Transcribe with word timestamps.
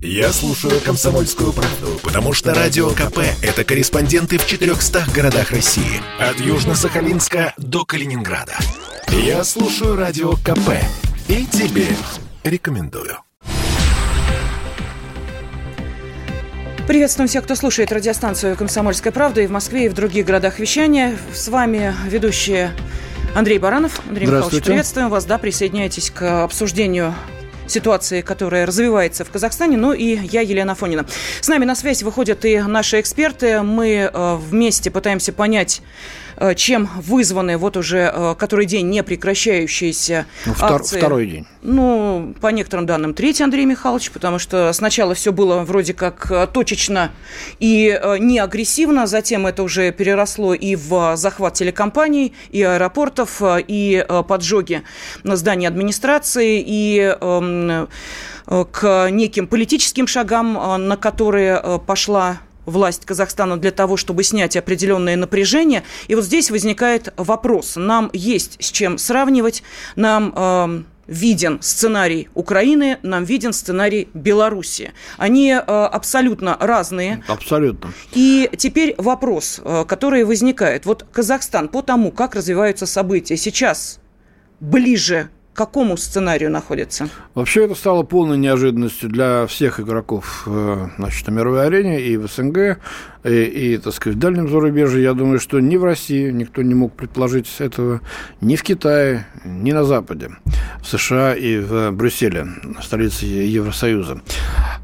Я 0.00 0.32
слушаю 0.32 0.80
«Комсомольскую 0.80 1.52
правду», 1.52 1.98
потому 2.04 2.32
что 2.32 2.54
«Радио 2.54 2.90
КП»— 2.90 3.18
это 3.42 3.64
корреспонденты 3.64 4.38
в 4.38 4.46
400 4.46 5.06
городах 5.12 5.50
России. 5.50 6.00
От 6.20 6.36
Южно-Сахалинска 6.36 7.52
до 7.56 7.84
Калининграда. 7.84 8.56
Я 9.08 9.42
слушаю 9.42 9.96
«Радио 9.96 10.34
КП» 10.34 10.70
и 11.26 11.44
тебе 11.46 11.88
рекомендую. 12.44 13.18
Приветствуем 16.86 17.26
всех, 17.26 17.42
кто 17.42 17.56
слушает 17.56 17.90
радиостанцию 17.90 18.56
«Комсомольская 18.56 19.12
правда» 19.12 19.40
и 19.40 19.48
в 19.48 19.50
Москве, 19.50 19.86
и 19.86 19.88
в 19.88 19.94
других 19.94 20.26
городах 20.26 20.60
вещания. 20.60 21.16
С 21.34 21.48
вами 21.48 21.92
ведущие 22.06 22.70
Андрей 23.34 23.58
Баранов. 23.58 24.00
Андрей 24.08 24.26
Михайлович, 24.26 24.62
приветствуем 24.62 25.10
вас. 25.10 25.24
Да, 25.24 25.38
присоединяйтесь 25.38 26.10
к 26.10 26.44
обсуждению 26.44 27.16
ситуации, 27.70 28.20
которая 28.20 28.66
развивается 28.66 29.24
в 29.24 29.30
Казахстане. 29.30 29.76
Ну 29.76 29.92
и 29.92 30.16
я, 30.16 30.40
Елена 30.40 30.74
Фонина. 30.74 31.06
С 31.40 31.48
нами 31.48 31.64
на 31.64 31.74
связь 31.74 32.02
выходят 32.02 32.44
и 32.44 32.58
наши 32.60 33.00
эксперты. 33.00 33.62
Мы 33.62 34.10
э, 34.12 34.36
вместе 34.36 34.90
пытаемся 34.90 35.32
понять, 35.32 35.82
чем 36.54 36.88
вызваны 36.96 37.56
вот 37.56 37.76
уже 37.76 38.12
э, 38.14 38.34
который 38.38 38.66
день 38.66 38.88
не 38.88 39.02
прекращающиеся 39.02 40.26
ну, 40.46 40.54
акции. 40.60 40.98
Второй 40.98 41.26
день. 41.26 41.46
Ну, 41.62 42.34
по 42.40 42.48
некоторым 42.48 42.86
данным, 42.86 43.14
третий 43.14 43.42
Андрей 43.42 43.64
Михайлович, 43.64 44.10
потому 44.10 44.38
что 44.38 44.72
сначала 44.72 45.14
все 45.14 45.32
было 45.32 45.60
вроде 45.60 45.94
как 45.94 46.30
э, 46.30 46.46
точечно 46.52 47.10
и 47.58 48.00
не 48.20 48.38
агрессивно, 48.38 49.06
затем 49.06 49.46
это 49.46 49.62
уже 49.62 49.90
переросло 49.92 50.54
и 50.54 50.76
в 50.76 51.16
захват 51.16 51.54
телекомпаний, 51.54 52.34
и 52.50 52.62
аэропортов, 52.62 53.42
и 53.42 54.06
поджоги 54.28 54.82
на 55.22 55.36
здании 55.36 55.66
администрации, 55.66 56.62
и 56.64 57.16
эм, 57.20 57.88
к 58.46 59.08
неким 59.10 59.46
политическим 59.46 60.06
шагам, 60.06 60.54
на 60.88 60.96
которые 60.96 61.80
пошла 61.86 62.38
власть 62.68 63.04
Казахстана 63.04 63.56
для 63.56 63.70
того, 63.70 63.96
чтобы 63.96 64.22
снять 64.22 64.56
определенное 64.56 65.16
напряжение. 65.16 65.82
И 66.08 66.14
вот 66.14 66.24
здесь 66.24 66.50
возникает 66.50 67.12
вопрос. 67.16 67.76
Нам 67.76 68.10
есть 68.12 68.56
с 68.62 68.70
чем 68.70 68.98
сравнивать. 68.98 69.62
Нам... 69.96 70.32
Э, 70.36 70.82
виден 71.08 71.58
сценарий 71.62 72.28
Украины, 72.34 72.98
нам 73.02 73.24
виден 73.24 73.52
сценарий 73.52 74.08
Беларуси. 74.14 74.92
Они 75.16 75.50
э, 75.50 75.56
абсолютно 75.58 76.56
разные. 76.60 77.24
Абсолютно. 77.26 77.92
И 78.12 78.48
теперь 78.56 78.94
вопрос, 78.98 79.60
э, 79.64 79.84
который 79.88 80.24
возникает. 80.24 80.86
Вот 80.86 81.04
Казахстан 81.10 81.68
по 81.68 81.82
тому, 81.82 82.12
как 82.12 82.34
развиваются 82.34 82.86
события, 82.86 83.36
сейчас 83.36 84.00
ближе 84.60 85.30
какому 85.58 85.96
сценарию 85.96 86.52
находится? 86.52 87.08
Вообще 87.34 87.64
это 87.64 87.74
стало 87.74 88.04
полной 88.04 88.38
неожиданностью 88.38 89.08
для 89.08 89.44
всех 89.48 89.80
игроков 89.80 90.44
э, 90.46 90.86
значит, 90.98 91.26
на 91.26 91.32
мировой 91.32 91.66
арене 91.66 92.00
и 92.00 92.16
в 92.16 92.28
СНГ, 92.28 92.78
и, 93.24 93.42
и 93.42 93.78
так 93.78 93.92
сказать, 93.92 94.16
в 94.16 94.20
дальнем 94.20 94.48
зарубежье. 94.48 95.02
Я 95.02 95.14
думаю, 95.14 95.40
что 95.40 95.58
ни 95.58 95.76
в 95.76 95.82
России 95.82 96.30
никто 96.30 96.62
не 96.62 96.74
мог 96.74 96.92
предположить 96.92 97.48
этого, 97.58 98.00
ни 98.40 98.54
в 98.54 98.62
Китае, 98.62 99.26
ни 99.44 99.72
на 99.72 99.82
Западе, 99.82 100.30
в 100.80 100.86
США 100.86 101.34
и 101.34 101.58
в 101.58 101.90
Брюсселе, 101.90 102.46
столице 102.80 103.26
Евросоюза. 103.26 104.20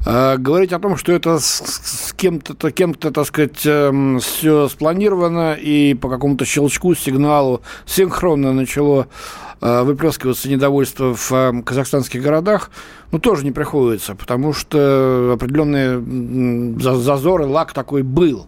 А 0.05 0.36
говорить 0.38 0.72
о 0.72 0.81
том, 0.81 0.97
что 0.97 1.12
это 1.12 1.38
с, 1.38 1.62
с 2.09 2.12
кем-то, 2.14 2.72
кем-то, 2.72 3.12
так 3.12 3.27
сказать, 3.27 3.64
эм, 3.64 4.19
все 4.19 4.69
спланировано 4.69 5.55
и 5.55 5.94
по 5.94 6.09
какому-то 6.09 6.44
щелчку, 6.44 6.97
сигналу 6.97 7.62
синхронно 7.86 8.53
начало 8.53 9.06
выплескиваться 9.65 10.51
недовольство 10.51 11.15
в 11.15 11.33
э, 11.33 11.62
казахстанских 11.62 12.23
городах, 12.23 12.70
ну, 13.12 13.19
тоже 13.19 13.45
не 13.45 13.51
приходится, 13.51 14.15
потому 14.15 14.53
что 14.53 15.33
определенные 15.33 16.79
зазоры, 16.81 17.47
лак 17.47 17.73
такой 17.73 18.03
был. 18.03 18.47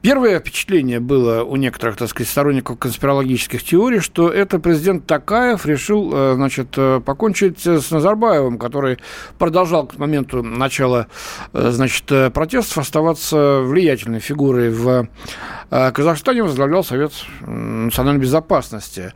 Первое 0.00 0.38
впечатление 0.38 1.00
было 1.00 1.42
у 1.42 1.56
некоторых, 1.56 1.96
так 1.96 2.08
сказать, 2.08 2.30
сторонников 2.30 2.78
конспирологических 2.78 3.64
теорий, 3.64 3.98
что 3.98 4.30
это 4.30 4.60
президент 4.60 5.06
Такаев 5.06 5.66
решил, 5.66 6.12
э, 6.14 6.34
значит, 6.36 6.68
э, 6.76 7.00
покончить 7.04 7.66
с 7.66 7.90
Назарбаевым, 7.90 8.58
который 8.58 8.98
продолжал 9.38 9.88
к 9.88 9.98
моменту 9.98 10.44
начала, 10.44 11.08
э, 11.52 11.70
значит, 11.72 12.04
протестов 12.32 12.78
оставаться 12.78 13.60
влиятельной 13.62 14.20
фигурой 14.20 14.70
в 14.70 15.08
Казахстане, 15.70 16.42
возглавлял 16.42 16.82
Совет 16.82 17.12
национальной 17.46 18.20
безопасности. 18.20 19.12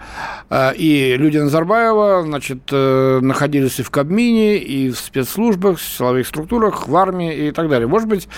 И 0.76 1.16
люди 1.18 1.38
Назарбаева, 1.38 2.22
значит, 2.24 2.70
находились 2.70 3.80
и 3.80 3.82
в 3.82 3.90
Кабмине, 3.90 4.58
и 4.58 4.90
в 4.90 4.98
спецслужбах, 4.98 5.78
в 5.78 5.82
силовых 5.82 6.26
структурах, 6.26 6.88
в 6.88 6.96
армии 6.96 7.48
и 7.48 7.50
так 7.52 7.68
далее. 7.68 7.88
Может 7.88 8.08
быть, 8.08 8.28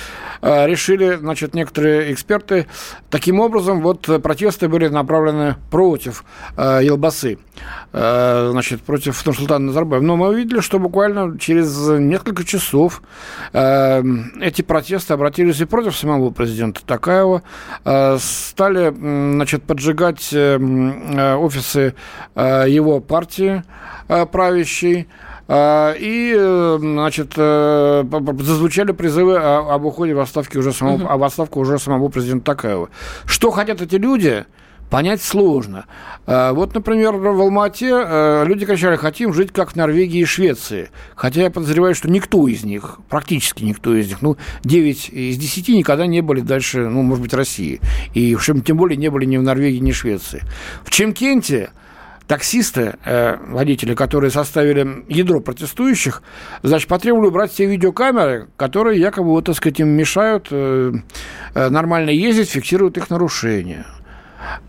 решили, 0.42 1.16
значит, 1.16 1.54
некоторые 1.54 2.12
эксперты. 2.12 2.66
Таким 3.10 3.40
образом, 3.40 3.80
вот 3.80 4.08
протесты 4.22 4.68
были 4.68 4.88
направлены 4.88 5.56
против 5.70 6.24
э, 6.56 6.80
Елбасы, 6.82 7.38
э, 7.92 8.48
значит, 8.50 8.82
против 8.82 9.24
Нурсултана 9.26 9.66
Назарбаева. 9.66 10.02
Но 10.02 10.16
мы 10.16 10.28
увидели, 10.28 10.60
что 10.60 10.78
буквально 10.78 11.38
через 11.38 11.88
несколько 11.88 12.44
часов 12.44 13.02
э, 13.52 14.02
эти 14.40 14.62
протесты 14.62 15.14
обратились 15.14 15.60
и 15.60 15.64
против 15.64 15.96
самого 15.96 16.30
президента 16.30 16.84
Такаева, 16.84 17.42
э, 17.84 18.03
стали, 18.20 18.90
значит, 18.90 19.62
поджигать 19.64 20.32
э, 20.32 20.58
э 20.58 21.34
офисы 21.36 21.94
э, 22.34 22.64
его 22.68 23.00
партии 23.00 23.62
э, 24.08 24.26
правящей, 24.26 25.08
и, 25.46 26.34
э, 26.34 26.78
значит, 26.80 27.34
э, 27.36 28.04
зазвучали 28.40 28.92
призывы 28.92 29.36
об 29.36 29.84
уходе 29.84 30.14
в 30.14 30.20
отставке 30.20 30.58
уже 30.58 30.72
самого, 30.72 30.94
угу. 30.94 31.06
об 31.06 31.22
отставку 31.22 31.60
уже 31.60 31.78
самого 31.78 32.08
президента 32.08 32.54
Такаева. 32.54 32.88
Что 33.26 33.50
хотят 33.50 33.82
эти 33.82 33.96
люди? 33.96 34.46
Понять 34.90 35.22
сложно. 35.22 35.86
А, 36.26 36.52
вот, 36.52 36.74
например, 36.74 37.14
в 37.16 37.40
Алмате 37.40 37.90
э, 37.90 38.44
люди 38.46 38.64
кричали, 38.66 38.96
хотим 38.96 39.32
жить 39.32 39.52
как 39.52 39.72
в 39.72 39.76
Норвегии 39.76 40.20
и 40.20 40.24
Швеции. 40.24 40.90
Хотя 41.14 41.42
я 41.42 41.50
подозреваю, 41.50 41.94
что 41.94 42.10
никто 42.10 42.46
из 42.48 42.64
них, 42.64 42.98
практически 43.08 43.64
никто 43.64 43.94
из 43.94 44.08
них, 44.08 44.22
ну, 44.22 44.36
9 44.62 45.10
из 45.10 45.36
10 45.36 45.68
никогда 45.68 46.06
не 46.06 46.20
были 46.20 46.40
дальше, 46.40 46.88
ну, 46.88 47.02
может 47.02 47.22
быть, 47.22 47.34
России. 47.34 47.80
И 48.14 48.36
тем 48.64 48.76
более 48.76 48.96
не 48.96 49.08
были 49.08 49.24
ни 49.24 49.36
в 49.36 49.42
Норвегии, 49.42 49.78
ни 49.78 49.92
в 49.92 49.96
Швеции. 49.96 50.42
В 50.84 50.90
Чемкенте 50.90 51.70
таксисты, 52.26 52.94
э, 53.04 53.36
водители, 53.48 53.94
которые 53.94 54.30
составили 54.30 55.04
ядро 55.08 55.40
протестующих, 55.40 56.22
значит, 56.62 56.88
потребовали 56.88 57.28
убрать 57.28 57.52
все 57.52 57.66
видеокамеры, 57.66 58.48
которые 58.56 59.00
якобы, 59.00 59.30
вот, 59.30 59.44
так 59.44 59.56
сказать, 59.56 59.80
им 59.80 59.88
мешают 59.88 60.48
э, 60.50 60.92
э, 61.54 61.68
нормально 61.68 62.10
ездить, 62.10 62.50
фиксируют 62.50 62.96
их 62.96 63.10
нарушения. 63.10 63.86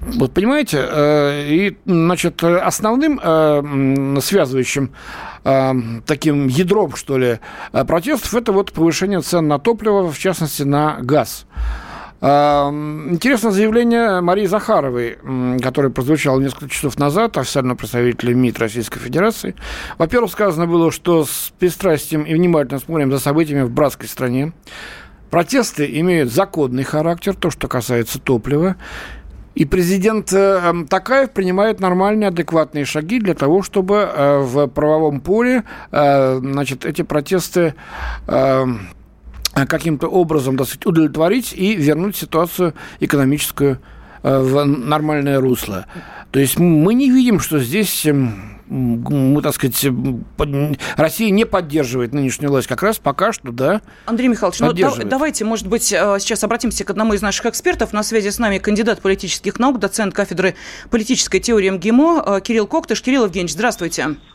Вот 0.02 0.34
понимаете, 0.34 0.86
э, 0.88 1.48
и, 1.48 1.78
значит, 1.86 2.44
основным 2.44 3.20
э, 3.22 4.20
связывающим 4.22 4.92
э, 5.44 5.74
таким 6.06 6.48
ядром, 6.48 6.96
что 6.96 7.18
ли, 7.18 7.40
протестов 7.72 8.34
это 8.36 8.52
вот 8.52 8.72
повышение 8.72 9.22
цен 9.22 9.48
на 9.48 9.60
топливо, 9.60 10.12
в 10.12 10.18
частности, 10.18 10.64
на 10.64 10.98
газ. 11.02 11.46
Интересно 12.22 13.52
заявление 13.52 14.22
Марии 14.22 14.48
Захаровой, 14.48 15.20
которое 15.62 15.90
прозвучало 15.90 16.40
несколько 16.40 16.70
часов 16.70 16.98
назад, 16.98 17.38
официального 17.38 17.76
представителя 17.76 18.34
МИД 18.34 18.58
Российской 18.58 19.00
Федерации. 19.00 19.54
Во-первых, 20.00 20.32
сказано 20.32 20.66
было, 20.66 20.92
что 20.92 21.26
с 21.26 21.54
пристрастием 21.60 22.24
и 22.24 22.34
внимательно 22.34 22.80
смотрим 22.80 23.12
за 23.12 23.20
событиями 23.20 23.64
в 23.64 23.70
братской 23.70 24.08
стране. 24.08 24.54
Протесты 25.30 26.00
имеют 26.00 26.32
законный 26.32 26.84
характер, 26.84 27.36
то, 27.36 27.52
что 27.52 27.68
касается 27.68 28.20
топлива. 28.20 28.78
И 29.56 29.64
президент 29.64 30.34
э, 30.34 30.74
Такаев 30.90 31.32
принимает 31.32 31.80
нормальные, 31.80 32.28
адекватные 32.28 32.84
шаги 32.84 33.20
для 33.20 33.34
того, 33.34 33.64
чтобы 33.64 33.96
э, 33.96 34.40
в 34.40 34.68
правовом 34.68 35.22
поле 35.22 35.64
э, 35.92 36.40
значит, 36.40 36.86
эти 36.86 37.02
протесты 37.02 37.74
каким-то 39.54 40.08
образом 40.08 40.58
так 40.58 40.68
сказать, 40.68 40.86
удовлетворить 40.86 41.54
и 41.54 41.76
вернуть 41.76 42.18
ситуацию 42.18 42.74
экономическую 43.00 43.80
в 44.26 44.66
нормальное 44.66 45.40
русло. 45.40 45.86
То 46.32 46.40
есть 46.40 46.58
мы 46.58 46.94
не 46.94 47.10
видим, 47.10 47.40
что 47.40 47.60
здесь 47.60 48.06
мы, 48.68 49.42
так 49.42 49.54
сказать, 49.54 49.86
Россия 50.98 51.30
не 51.30 51.46
поддерживает 51.46 52.14
нынешнюю 52.14 52.50
власть. 52.50 52.68
Как 52.68 52.82
раз 52.82 52.98
пока 52.98 53.32
что, 53.32 53.52
да. 53.52 53.82
Андрей 54.06 54.28
Михайлович, 54.28 54.60
ну 54.60 54.74
да, 54.74 54.92
давайте, 55.06 55.46
может 55.46 55.68
быть, 55.68 55.94
э, 55.94 56.18
сейчас 56.20 56.44
обратимся 56.44 56.84
к 56.84 56.90
одному 56.90 57.14
из 57.14 57.22
наших 57.22 57.46
экспертов. 57.46 57.94
На 57.94 58.02
связи 58.02 58.30
с 58.30 58.40
нами 58.40 58.58
кандидат 58.58 59.02
политических 59.02 59.60
наук, 59.60 59.80
доцент 59.80 60.14
кафедры 60.14 60.56
политической 60.90 61.40
теории 61.40 61.70
МГИМО 61.70 62.24
э, 62.26 62.42
Кирилл 62.42 62.66
Коктыш. 62.66 63.02
Кирилл 63.02 63.26
Евгеньевич, 63.26 63.54
здравствуйте. 63.54 64.04
Здравствуйте. 64.04 64.35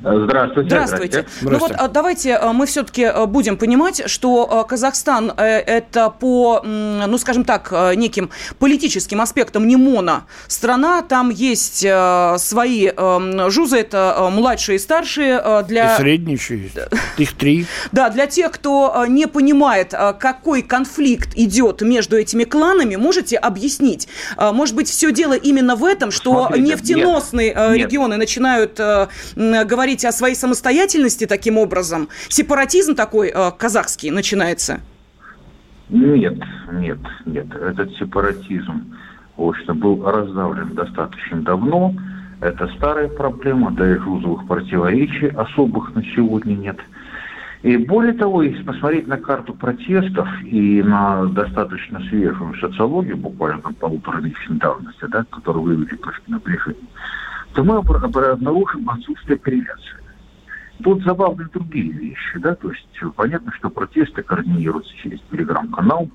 Здравствуйте. 0.00 0.70
Здравствуйте. 0.70 1.26
Ну 1.42 1.58
вот 1.58 1.72
а, 1.72 1.88
давайте 1.88 2.36
а, 2.36 2.52
мы 2.52 2.66
все-таки 2.66 3.04
а, 3.04 3.26
будем 3.26 3.56
понимать, 3.56 4.08
что 4.08 4.64
Казахстан 4.68 5.32
э, 5.36 5.42
это 5.44 6.10
по, 6.10 6.62
ну 6.64 7.18
скажем 7.18 7.44
так, 7.44 7.72
неким 7.96 8.30
политическим 8.58 9.20
аспектам 9.20 9.66
не 9.66 9.76
моно 9.76 10.22
страна. 10.46 11.02
Там 11.02 11.30
есть 11.30 11.78
свои 11.78 12.90
жузы, 13.48 13.78
это 13.78 14.28
младшие 14.30 14.76
и 14.76 14.78
старшие. 14.78 15.64
Для... 15.66 15.94
И 15.94 15.98
средние 15.98 16.34
еще 16.36 16.58
есть. 16.58 16.76
Их 17.18 17.32
три. 17.34 17.66
Да, 17.92 18.10
для 18.10 18.26
тех, 18.26 18.52
кто 18.52 19.04
не 19.08 19.26
понимает, 19.26 19.94
какой 20.20 20.62
конфликт 20.62 21.30
идет 21.34 21.82
между 21.82 22.16
этими 22.16 22.44
кланами, 22.44 22.96
можете 22.96 23.36
объяснить? 23.36 24.08
Может 24.36 24.74
быть, 24.74 24.88
все 24.88 25.12
дело 25.12 25.32
именно 25.32 25.74
в 25.74 25.84
этом, 25.84 26.10
что 26.10 26.46
Смотрите, 26.46 26.68
нефтеносные 26.68 27.48
нет, 27.48 27.76
регионы 27.76 28.12
нет. 28.12 28.20
начинают 28.20 28.78
говорить 29.36 29.87
говорить 29.88 30.04
о 30.04 30.12
своей 30.12 30.34
самостоятельности 30.34 31.26
таким 31.26 31.56
образом? 31.56 32.08
Сепаратизм 32.28 32.94
такой 32.94 33.28
э, 33.34 33.50
казахский 33.58 34.10
начинается? 34.10 34.80
Нет, 35.88 36.34
нет, 36.72 36.98
нет. 37.24 37.46
Этот 37.54 37.90
сепаратизм, 37.96 38.94
в 39.38 39.42
общем 39.42 39.78
был 39.78 40.04
раздавлен 40.04 40.74
достаточно 40.74 41.40
давно. 41.40 41.94
Это 42.42 42.68
старая 42.76 43.08
проблема, 43.08 43.70
да 43.70 43.90
и 43.90 43.94
жузовых 43.98 44.46
противоречий 44.46 45.28
особых 45.28 45.94
на 45.94 46.02
сегодня 46.14 46.52
нет. 46.52 46.78
И 47.62 47.78
более 47.78 48.12
того, 48.12 48.42
если 48.42 48.62
посмотреть 48.62 49.08
на 49.08 49.16
карту 49.16 49.54
протестов 49.54 50.28
и 50.44 50.82
на 50.82 51.24
достаточно 51.28 51.98
свежую 52.10 52.54
социологию, 52.60 53.16
буквально 53.16 53.62
там 53.62 53.74
полуторалетней 53.74 54.58
давности, 54.58 55.06
да, 55.08 55.24
которую 55.30 55.62
вывели 55.64 55.98
на 56.26 56.38
брифинг, 56.38 56.76
то 57.58 57.64
мы 57.64 57.78
обнаружим 57.78 58.88
отсутствие 58.88 59.36
корреляции. 59.36 59.96
Тут 60.84 61.02
забавные 61.02 61.48
другие 61.52 61.90
вещи, 61.90 62.38
да, 62.38 62.54
то 62.54 62.70
есть 62.70 62.86
понятно, 63.16 63.52
что 63.54 63.68
протесты 63.68 64.22
координируются 64.22 64.94
через 65.02 65.20
телеграм-канал. 65.28 66.08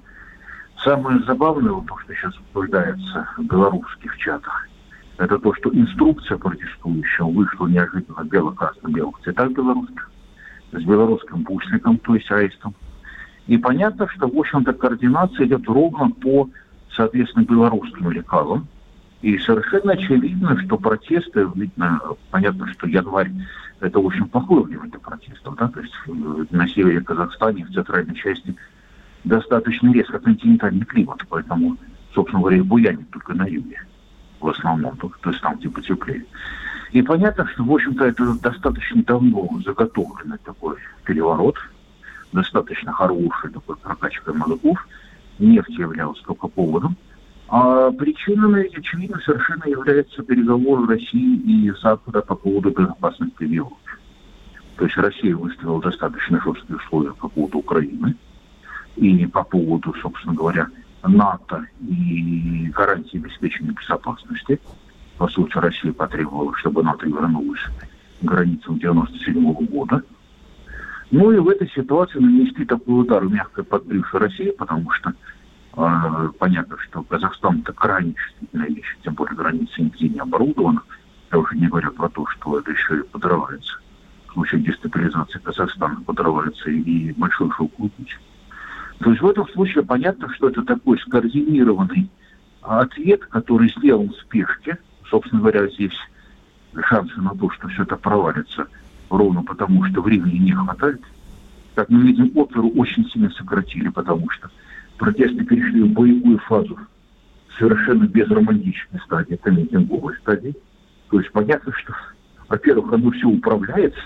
Самое 0.81 1.19
забавное, 1.25 1.73
вот 1.73 1.85
то, 1.85 1.97
что 1.97 2.13
сейчас 2.13 2.33
обсуждается 2.37 3.27
в 3.35 3.43
белорусских 3.43 4.17
чатах, 4.19 4.69
это 5.17 5.37
то, 5.37 5.53
что 5.55 5.69
инструкция 5.73 6.37
протестующего 6.37 7.27
вышла 7.27 7.67
неожиданно 7.67 8.23
бело-красно-белых 8.23 9.19
цветах 9.21 9.51
белорусских, 9.51 10.09
с 10.71 10.81
белорусским 10.81 11.43
бусликом, 11.43 11.97
то 11.97 12.15
есть 12.15 12.31
аистом. 12.31 12.73
И 13.47 13.57
понятно, 13.57 14.07
что, 14.07 14.29
в 14.29 14.39
общем-то, 14.39 14.71
координация 14.71 15.45
идет 15.45 15.67
ровно 15.67 16.09
по, 16.09 16.49
соответственно, 16.95 17.43
белорусским 17.43 18.11
лекалам, 18.11 18.69
и 19.23 19.37
совершенно 19.37 19.93
очевидно, 19.93 20.61
что 20.65 20.77
протесты, 20.77 21.47
видно, 21.55 22.01
понятно, 22.29 22.67
что 22.73 22.87
январь– 22.87 23.31
это 23.79 23.97
очень 23.99 24.25
плохое 24.25 24.63
время 24.63 24.89
для 24.89 24.99
протестов, 24.99 25.55
да, 25.55 25.69
то 25.69 25.79
есть 25.79 25.93
э, 26.07 26.45
на 26.51 26.67
севере 26.67 26.99
Казахстана, 26.99 27.63
в 27.63 27.73
центральной 27.73 28.15
части, 28.15 28.53
достаточно 29.23 29.93
резко 29.93 30.19
континентальный 30.19 30.85
климат, 30.85 31.21
поэтому, 31.29 31.77
собственно 32.13 32.41
говоря, 32.41 32.65
буянит 32.65 33.09
только 33.11 33.33
на 33.33 33.47
юге 33.47 33.79
в 34.41 34.49
основном, 34.49 34.97
то, 34.97 35.09
то 35.21 35.29
есть 35.29 35.41
там, 35.41 35.55
где 35.55 35.69
потеплее. 35.69 36.25
И 36.91 37.01
понятно, 37.01 37.47
что, 37.47 37.63
в 37.63 37.71
общем-то, 37.71 38.03
это 38.03 38.37
достаточно 38.41 39.03
давно 39.03 39.49
заготовленный 39.65 40.37
такой 40.43 40.75
переворот, 41.05 41.55
достаточно 42.33 42.91
хороший 42.91 43.51
такой 43.51 43.77
прокачка 43.77 44.33
мозгов. 44.33 44.85
Нефть 45.39 45.79
являлась 45.79 46.19
только 46.19 46.49
поводом. 46.49 46.97
А 47.47 47.91
причиной, 47.91 48.71
очевидно, 48.75 49.19
совершенно 49.25 49.65
является 49.65 50.23
переговоры 50.23 50.87
России 50.87 51.37
и 51.37 51.71
Запада 51.81 52.21
по 52.21 52.35
поводу 52.35 52.71
безопасности 52.71 53.43
Европе. 53.43 53.75
То 54.77 54.85
есть 54.85 54.97
Россия 54.97 55.35
выставила 55.35 55.81
достаточно 55.81 56.41
жесткие 56.41 56.77
условия 56.77 57.13
по 57.13 57.29
поводу 57.29 57.59
Украины 57.59 58.15
и 58.95 59.25
по 59.27 59.43
поводу, 59.43 59.93
собственно 60.01 60.33
говоря, 60.33 60.67
НАТО 61.03 61.67
и 61.81 62.71
гарантии 62.73 63.17
обеспечения 63.17 63.71
безопасности. 63.71 64.59
По 65.17 65.27
сути, 65.27 65.57
Россия 65.57 65.93
потребовала, 65.93 66.55
чтобы 66.55 66.81
НАТО 66.83 67.05
вернулось 67.05 67.61
к 68.21 68.25
границам 68.25 68.79
97 68.79 69.53
года. 69.67 70.01
Ну 71.11 71.31
и 71.31 71.37
в 71.37 71.49
этой 71.49 71.69
ситуации 71.69 72.19
нанести 72.19 72.65
такой 72.65 73.01
удар 73.01 73.23
мягко 73.25 73.63
под 73.63 73.85
брюшо 73.85 74.17
России, 74.17 74.51
потому 74.51 74.89
что 74.91 75.13
понятно, 75.73 76.77
что 76.79 77.03
Казахстан 77.03 77.59
это 77.59 77.73
крайне 77.73 78.13
чувствительная 78.13 78.67
вещь, 78.67 78.97
тем 79.03 79.15
более 79.15 79.35
граница 79.35 79.81
нигде 79.81 80.09
не 80.09 80.19
оборудована. 80.19 80.81
Я 81.31 81.39
уже 81.39 81.55
не 81.57 81.67
говорю 81.67 81.91
про 81.91 82.09
то, 82.09 82.25
что 82.27 82.59
это 82.59 82.71
еще 82.71 82.99
и 82.99 83.03
подрывается. 83.03 83.77
В 84.27 84.33
случае 84.33 84.61
дестабилизации 84.61 85.39
Казахстана 85.39 86.01
подрывается 86.01 86.69
и 86.69 87.11
большой 87.13 87.51
шелковый. 87.51 87.91
То 88.99 89.09
есть 89.09 89.21
в 89.21 89.27
этом 89.27 89.47
случае 89.49 89.83
понятно, 89.83 90.31
что 90.33 90.49
это 90.49 90.61
такой 90.63 90.99
скоординированный 90.99 92.09
ответ, 92.61 93.25
который 93.25 93.69
сделан 93.77 94.09
в 94.09 94.15
спешке. 94.17 94.77
Собственно 95.09 95.41
говоря, 95.41 95.67
здесь 95.67 95.93
шансы 96.87 97.19
на 97.19 97.35
то, 97.35 97.49
что 97.49 97.67
все 97.67 97.83
это 97.83 97.97
провалится, 97.97 98.67
ровно 99.09 99.43
потому, 99.43 99.83
что 99.85 100.01
времени 100.01 100.37
не 100.37 100.51
хватает. 100.53 101.01
Как 101.75 101.89
мы 101.89 102.01
видим, 102.01 102.31
оперу 102.35 102.69
очень 102.69 103.09
сильно 103.09 103.29
сократили, 103.31 103.89
потому 103.89 104.29
что 104.29 104.49
протесты 105.03 105.43
перешли 105.43 105.83
в 105.83 105.89
боевую 105.89 106.37
фазу 106.39 106.79
совершенно 107.59 108.05
без 108.05 108.29
романтичной 108.29 109.01
стадии, 109.05 109.33
это 109.33 109.51
митинговой 109.51 110.15
стадии. 110.21 110.55
То 111.09 111.19
есть 111.19 111.29
понятно, 111.33 111.73
что, 111.73 111.93
во-первых, 112.47 112.93
оно 112.93 113.11
все 113.11 113.27
управляется, 113.27 114.01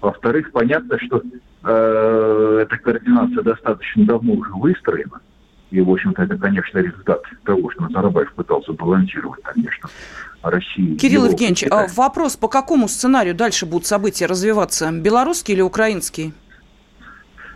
во-вторых, 0.00 0.50
понятно, 0.52 0.98
что 0.98 1.22
э, 1.64 2.58
эта 2.62 2.78
координация 2.78 3.42
достаточно 3.42 4.06
давно 4.06 4.32
уже 4.32 4.50
выстроена. 4.54 5.20
И, 5.70 5.80
в 5.80 5.90
общем-то, 5.90 6.22
это, 6.22 6.36
конечно, 6.38 6.78
результат 6.78 7.22
того, 7.44 7.70
что 7.70 7.82
Назарбаев 7.82 8.32
пытался 8.32 8.72
балансировать, 8.72 9.42
конечно, 9.42 9.90
Россию. 10.42 10.96
Кирилл 10.96 11.26
Евгеньевич, 11.26 11.64
а 11.70 11.86
вопрос, 11.94 12.36
по 12.36 12.48
какому 12.48 12.88
сценарию 12.88 13.34
дальше 13.34 13.66
будут 13.66 13.86
события 13.86 14.26
развиваться? 14.26 14.90
Белорусский 14.92 15.54
или 15.54 15.60
украинский? 15.60 16.32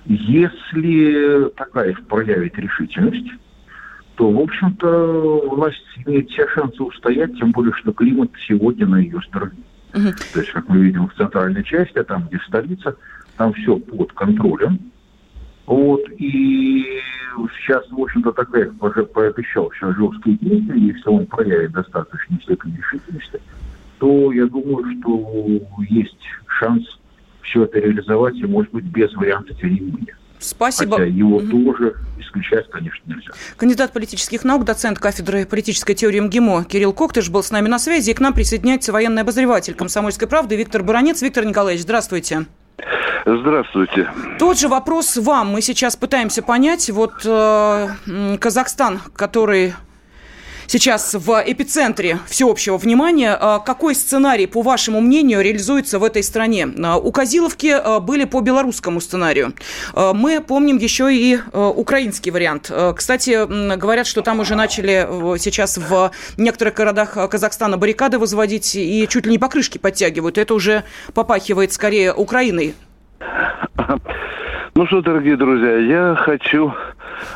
Если 0.07 1.49
такая 1.57 1.95
проявит 2.09 2.57
решительность, 2.59 3.29
то, 4.15 4.31
в 4.31 4.41
общем-то, 4.41 5.49
власть 5.51 5.83
имеет 6.07 6.31
все 6.31 6.47
шансы 6.49 6.83
устоять, 6.83 7.37
тем 7.39 7.51
более, 7.51 7.73
что 7.75 7.93
климат 7.93 8.31
сегодня 8.47 8.87
на 8.87 8.97
ее 8.97 9.21
стороне. 9.23 9.59
Угу. 9.95 10.09
То 10.33 10.41
есть, 10.41 10.53
как 10.53 10.69
мы 10.69 10.79
видим 10.79 11.09
в 11.09 11.15
центральной 11.15 11.65
части, 11.65 12.03
там, 12.05 12.29
где 12.29 12.39
столица, 12.47 12.97
там 13.37 13.53
все 13.53 13.77
под 13.79 14.13
контролем. 14.13 14.79
Вот, 15.67 16.03
и 16.19 16.85
сейчас, 17.59 17.85
в 17.91 18.01
общем-то, 18.01 18.33
такая 18.33 18.71
пообещал 18.71 19.73
сейчас 19.73 19.97
жесткие 19.97 20.37
действия, 20.39 20.81
если 20.81 21.09
он 21.09 21.27
проявит 21.27 21.73
достаточно 21.73 22.39
степень 22.41 22.77
решительности, 22.77 23.41
то 23.99 24.33
я 24.33 24.47
думаю, 24.47 24.85
что 25.01 25.85
есть 25.89 26.23
шанс 26.47 26.85
все 27.47 27.65
это 27.65 27.79
реализовать, 27.79 28.37
и, 28.37 28.45
может 28.45 28.73
быть, 28.73 28.85
без 28.85 29.13
варианта 29.15 29.55
переимения. 29.55 30.17
Спасибо. 30.39 30.99
Хотя 30.99 31.09
его 31.09 31.41
mm 31.41 31.51
тоже 31.51 31.97
исключать, 32.19 32.69
конечно, 32.71 33.03
нельзя. 33.07 33.31
Кандидат 33.57 33.93
политических 33.93 34.45
наук, 34.45 34.65
доцент 34.65 34.99
кафедры 34.99 35.47
политической 35.47 35.95
теории 35.95 36.21
МГИМО 36.21 36.65
Кирилл 36.65 36.93
Коктыш 36.93 37.31
был 37.31 37.43
с 37.43 37.51
нами 37.51 37.69
на 37.69 37.79
связи, 37.79 38.11
и 38.11 38.15
к 38.15 38.21
нам 38.21 38.35
присоединяется 38.35 38.93
военный 38.93 39.23
обозреватель 39.23 39.75
«Комсомольской 39.75 40.29
правды» 40.29 40.57
Виктор 40.57 40.83
Баранец. 40.83 41.23
Виктор 41.23 41.45
Николаевич, 41.45 41.83
здравствуйте. 41.83 42.47
Здравствуйте. 43.25 44.09
Тот 44.39 44.59
же 44.59 44.69
вопрос 44.69 45.17
вам. 45.17 45.49
Мы 45.49 45.61
сейчас 45.61 45.97
пытаемся 45.97 46.43
понять. 46.43 46.89
Вот 46.91 47.15
э, 47.25 47.89
Казахстан, 48.39 49.01
который 49.15 49.75
сейчас 50.67 51.15
в 51.15 51.43
эпицентре 51.47 52.19
всеобщего 52.27 52.77
внимания. 52.79 53.37
А 53.39 53.59
какой 53.59 53.95
сценарий, 53.95 54.47
по 54.47 54.63
вашему 54.63 55.01
мнению, 55.01 55.43
реализуется 55.43 55.99
в 55.99 56.05
этой 56.05 56.23
стране? 56.23 56.69
А, 56.83 56.97
у 56.97 57.13
Козиловки 57.13 57.69
а, 57.69 58.01
были 58.01 58.25
по 58.25 58.41
белорусскому 58.41 59.01
сценарию. 59.01 59.53
Мы 59.95 60.41
помним 60.41 60.79
еще 60.79 61.15
и 61.15 61.39
украинский 61.53 62.31
вариант. 62.31 62.71
Кстати, 62.97 63.77
говорят, 63.77 64.07
что 64.07 64.23
там 64.23 64.41
уже 64.41 64.55
начали 64.55 65.07
сейчас 65.39 65.79
в 65.79 66.11
некоторых 66.37 66.75
городах 66.75 67.15
Казахстана 67.31 67.77
баррикады 67.77 68.19
возводить 68.19 68.75
и 68.75 69.07
чуть 69.09 69.27
ли 69.27 69.33
не 69.33 69.39
покрышки 69.39 69.79
подтягивают. 69.79 70.39
Это 70.39 70.55
уже 70.55 70.85
попахивает 71.15 71.73
скорее 71.73 72.13
Украиной. 72.13 72.75
Ну 74.75 74.87
что, 74.87 75.01
дорогие 75.01 75.37
друзья, 75.37 75.79
я 75.79 76.17
хочу 76.17 76.75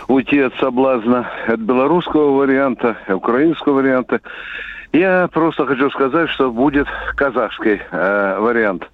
уйти 0.08 0.40
от 0.40 0.54
соблазна 0.56 1.26
от 1.46 1.60
белорусского 1.60 2.38
варианта, 2.38 2.96
украинского 3.08 3.74
варианта. 3.74 4.20
Я 4.92 5.28
просто 5.32 5.66
хочу 5.66 5.90
сказать, 5.90 6.28
что 6.30 6.50
будет 6.50 6.88
казахский 7.16 7.80
э, 7.90 8.38
вариант. 8.40 8.90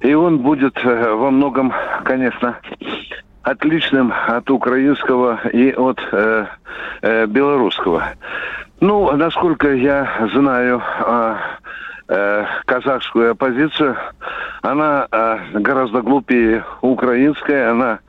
И 0.00 0.12
он 0.14 0.38
будет 0.38 0.76
э, 0.84 1.12
во 1.14 1.30
многом, 1.30 1.72
конечно, 2.04 2.58
отличным 3.42 4.12
от 4.12 4.50
украинского 4.50 5.40
и 5.52 5.72
от 5.72 5.98
э, 6.12 6.46
э, 7.02 7.26
белорусского. 7.26 8.08
Ну, 8.80 9.10
насколько 9.16 9.72
я 9.72 10.28
знаю, 10.34 10.82
э, 11.06 11.36
э, 12.08 12.46
казахскую 12.66 13.30
оппозицию, 13.30 13.96
она 14.62 15.06
э, 15.10 15.38
гораздо 15.54 16.02
глупее 16.02 16.64
украинской, 16.82 17.70
она 17.70 18.00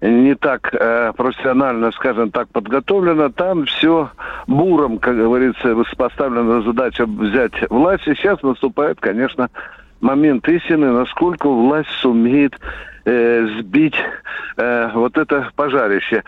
не 0.00 0.34
так 0.34 0.74
э, 0.74 1.12
профессионально, 1.16 1.92
скажем 1.92 2.30
так, 2.30 2.48
подготовлена. 2.48 3.30
Там 3.30 3.64
все 3.66 4.10
буром, 4.46 4.98
как 4.98 5.16
говорится, 5.16 5.74
поставлена 5.96 6.62
задача 6.62 7.06
взять 7.06 7.52
власть. 7.70 8.06
И 8.06 8.14
сейчас 8.14 8.42
наступает, 8.42 9.00
конечно, 9.00 9.48
момент 10.00 10.48
истины, 10.48 10.90
насколько 10.92 11.48
власть 11.48 11.90
сумеет 12.00 12.54
э, 13.04 13.46
сбить 13.58 13.96
э, 14.56 14.90
вот 14.94 15.16
это 15.18 15.50
пожарище. 15.56 16.22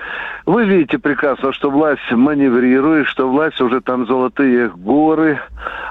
Вы 0.45 0.65
видите 0.65 0.99
прекрасно, 0.99 1.53
что 1.53 1.71
власть 1.71 2.11
маневрирует, 2.11 3.07
что 3.07 3.29
власть 3.29 3.61
уже 3.61 3.81
там 3.81 4.07
золотые 4.07 4.69
горы 4.69 5.41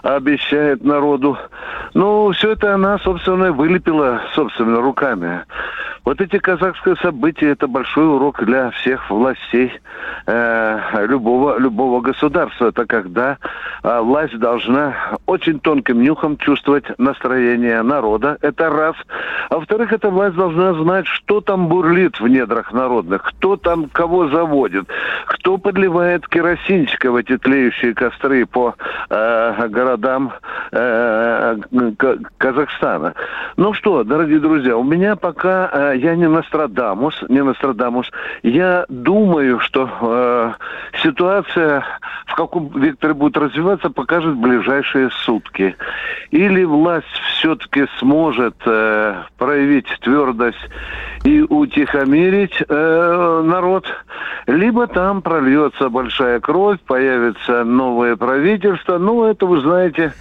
обещает 0.04 0.84
народу. 0.84 1.38
Ну, 1.94 2.32
все 2.32 2.52
это 2.52 2.74
она, 2.74 3.00
собственно, 3.00 3.52
вылепила 3.52 4.22
собственно 4.34 4.82
руками. 4.82 5.44
Вот 6.06 6.22
эти 6.22 6.38
казахские 6.38 6.96
события– 6.98 7.50
это 7.52 7.68
большой 7.68 8.08
урок 8.08 8.44
для 8.44 8.70
всех 8.70 9.10
властей 9.10 9.74
э, 10.28 11.06
любого, 11.08 11.58
любого 11.58 12.00
государства. 12.00 12.68
Это 12.68 12.86
когда 12.86 13.40
э, 13.84 14.00
власть 14.02 14.38
должна 14.38 14.94
очень 15.26 15.60
тонким 15.60 16.04
нюхом 16.04 16.38
чувствовать 16.38 16.86
настроение 17.00 17.82
народа. 17.82 18.38
Это 18.42 18.70
раз. 18.70 18.96
А 19.50 19.56
во-вторых, 19.56 19.92
эта 19.94 20.12
власть 20.12 20.36
должна 20.36 20.75
знать, 20.76 21.08
что 21.08 21.42
там 21.42 21.68
бурлит 21.68 22.20
в 22.20 22.28
недрах 22.28 22.72
народных, 22.72 23.24
кто 23.24 23.58
там 23.58 23.90
кого 23.92 24.28
заводит, 24.30 24.86
кто 25.26 25.58
подливает 25.58 26.28
керосинчика 26.28 27.12
в 27.12 27.16
эти 27.16 27.38
тлеющие 27.38 27.94
костры 27.94 28.46
по 28.46 28.76
э, 29.10 29.68
городам 29.68 30.34
э, 30.72 31.58
Казахстана. 32.38 33.14
Ну 33.58 33.74
что, 33.74 34.04
дорогие 34.04 34.40
друзья, 34.40 34.78
у 34.78 34.84
меня 34.84 35.16
пока 35.16 35.70
э, 35.72 35.98
я 35.98 36.16
не 36.16 36.28
Нострадамус, 36.28 37.24
не 37.30 37.44
Нострадамус. 37.44 38.12
Я 38.44 38.86
думаю, 38.90 39.60
что 39.60 39.90
э, 40.02 40.54
ситуация, 41.04 41.84
в 42.26 42.36
каком 42.36 42.70
векторе 42.70 43.14
будет 43.14 43.38
развиваться, 43.38 43.90
покажет 43.90 44.36
ближайшие 44.36 45.10
сутки. 45.12 45.76
Или 46.32 46.64
власть 46.64 47.08
все-таки 47.38 47.88
сможет 48.00 48.56
э, 48.66 49.24
проявить 49.38 49.88
твердость 50.02 50.65
и 51.24 51.42
утихомирить 51.42 52.62
э, 52.68 53.42
народ, 53.46 53.86
либо 54.48 54.88
там 54.88 55.22
прольется 55.22 55.90
большая 55.90 56.40
кровь, 56.40 56.80
появится 56.82 57.64
новое 57.64 58.16
правительство. 58.16 58.98
Ну, 58.98 59.26
это 59.26 59.46
вы 59.46 59.62
знаете, 59.62 60.14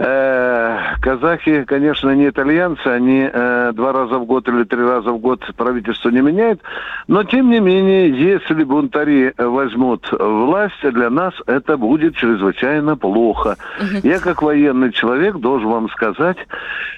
Э, 0.00 0.94
казахи, 1.00 1.64
конечно, 1.64 2.10
не 2.10 2.28
итальянцы, 2.28 2.86
они 2.86 3.28
э, 3.32 3.72
два 3.74 3.92
раза 3.92 4.18
в 4.18 4.26
год 4.26 4.48
или 4.48 4.62
три 4.62 4.80
раза 4.80 5.10
в 5.10 5.18
год 5.18 5.42
правительство 5.56 6.10
не 6.10 6.20
меняют, 6.20 6.60
но 7.08 7.24
тем 7.24 7.50
не 7.50 7.58
менее, 7.58 8.08
если 8.10 8.62
бунтари 8.62 9.34
возьмут 9.36 10.08
власть, 10.12 10.80
для 10.82 11.10
нас 11.10 11.34
это 11.46 11.76
будет 11.76 12.14
чрезвычайно 12.14 12.96
плохо. 12.96 13.56
Я 14.04 14.20
как 14.20 14.42
военный 14.42 14.92
человек 14.92 15.36
должен 15.38 15.68
вам 15.68 15.90
сказать, 15.90 16.38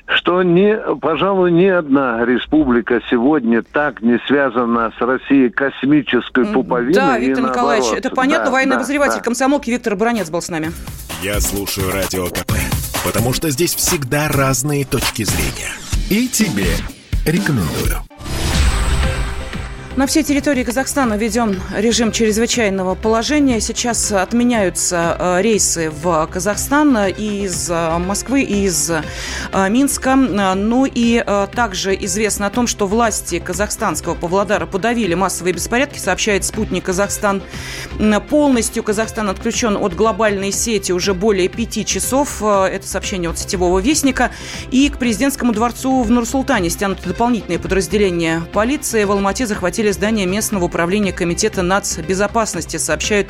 что 0.04 0.42
не, 0.42 0.76
пожалуй, 1.00 1.52
ни 1.52 1.66
одна 1.66 2.26
республика 2.26 3.00
сегодня 3.10 3.62
так 3.62 4.02
не 4.02 4.18
связана 4.26 4.92
с 4.98 5.00
Россией 5.00 5.48
космической 5.48 6.44
пуповиной. 6.44 6.92
Да, 6.92 7.18
Виктор 7.18 7.44
Николаевич, 7.44 7.92
это 7.96 8.10
понятно. 8.10 8.46
Да, 8.46 8.50
Военный 8.50 8.72
да, 8.72 8.76
обозреватель 8.76 9.18
да. 9.18 9.22
комсомолки 9.22 9.70
Виктор 9.70 9.96
Бронец 9.96 10.28
был 10.28 10.42
с 10.42 10.50
нами. 10.50 10.70
Я 11.22 11.40
слушаю 11.40 11.90
радио 11.92 12.26
КП 12.26 12.52
потому 13.04 13.32
что 13.32 13.50
здесь 13.50 13.74
всегда 13.74 14.28
разные 14.28 14.84
точки 14.84 15.24
зрения. 15.24 15.72
И 16.08 16.28
тебе 16.28 16.76
рекомендую. 17.24 18.02
На 20.00 20.06
всей 20.06 20.22
территории 20.22 20.64
Казахстана 20.64 21.18
введен 21.18 21.60
режим 21.76 22.10
чрезвычайного 22.10 22.94
положения. 22.94 23.60
Сейчас 23.60 24.10
отменяются 24.10 25.14
э, 25.18 25.42
рейсы 25.42 25.90
в 25.90 26.26
Казахстан 26.32 26.96
из 27.08 27.68
э, 27.70 27.98
Москвы 27.98 28.40
и 28.40 28.64
из 28.64 28.90
э, 28.90 29.02
Минска. 29.68 30.16
Ну 30.16 30.86
и 30.86 31.22
также 31.54 31.94
известно 32.06 32.46
о 32.46 32.50
том, 32.50 32.66
что 32.66 32.86
власти 32.86 33.40
казахстанского 33.40 34.14
Павлодара 34.14 34.64
подавили 34.64 35.12
массовые 35.12 35.52
беспорядки, 35.52 35.98
сообщает 35.98 36.46
спутник 36.46 36.84
Казахстан. 36.84 37.42
Полностью 38.30 38.82
Казахстан 38.82 39.28
отключен 39.28 39.76
от 39.76 39.94
глобальной 39.94 40.50
сети 40.50 40.92
уже 40.92 41.12
более 41.12 41.48
пяти 41.48 41.84
часов. 41.84 42.42
Это 42.42 42.86
сообщение 42.86 43.28
от 43.28 43.38
сетевого 43.38 43.80
вестника. 43.80 44.30
И 44.70 44.88
к 44.88 44.96
президентскому 44.96 45.52
дворцу 45.52 46.02
в 46.02 46.10
Нур-Султане 46.10 46.70
стянуты 46.70 47.06
дополнительные 47.06 47.58
подразделения 47.58 48.40
полиции. 48.54 49.04
В 49.04 49.10
Алмате 49.12 49.46
захватили 49.46 49.89
захватили 49.90 49.92
здание 49.92 50.26
местного 50.26 50.64
управления 50.64 51.12
Комитета 51.12 51.62
нацбезопасности, 51.62 52.78
сообщают 52.78 53.28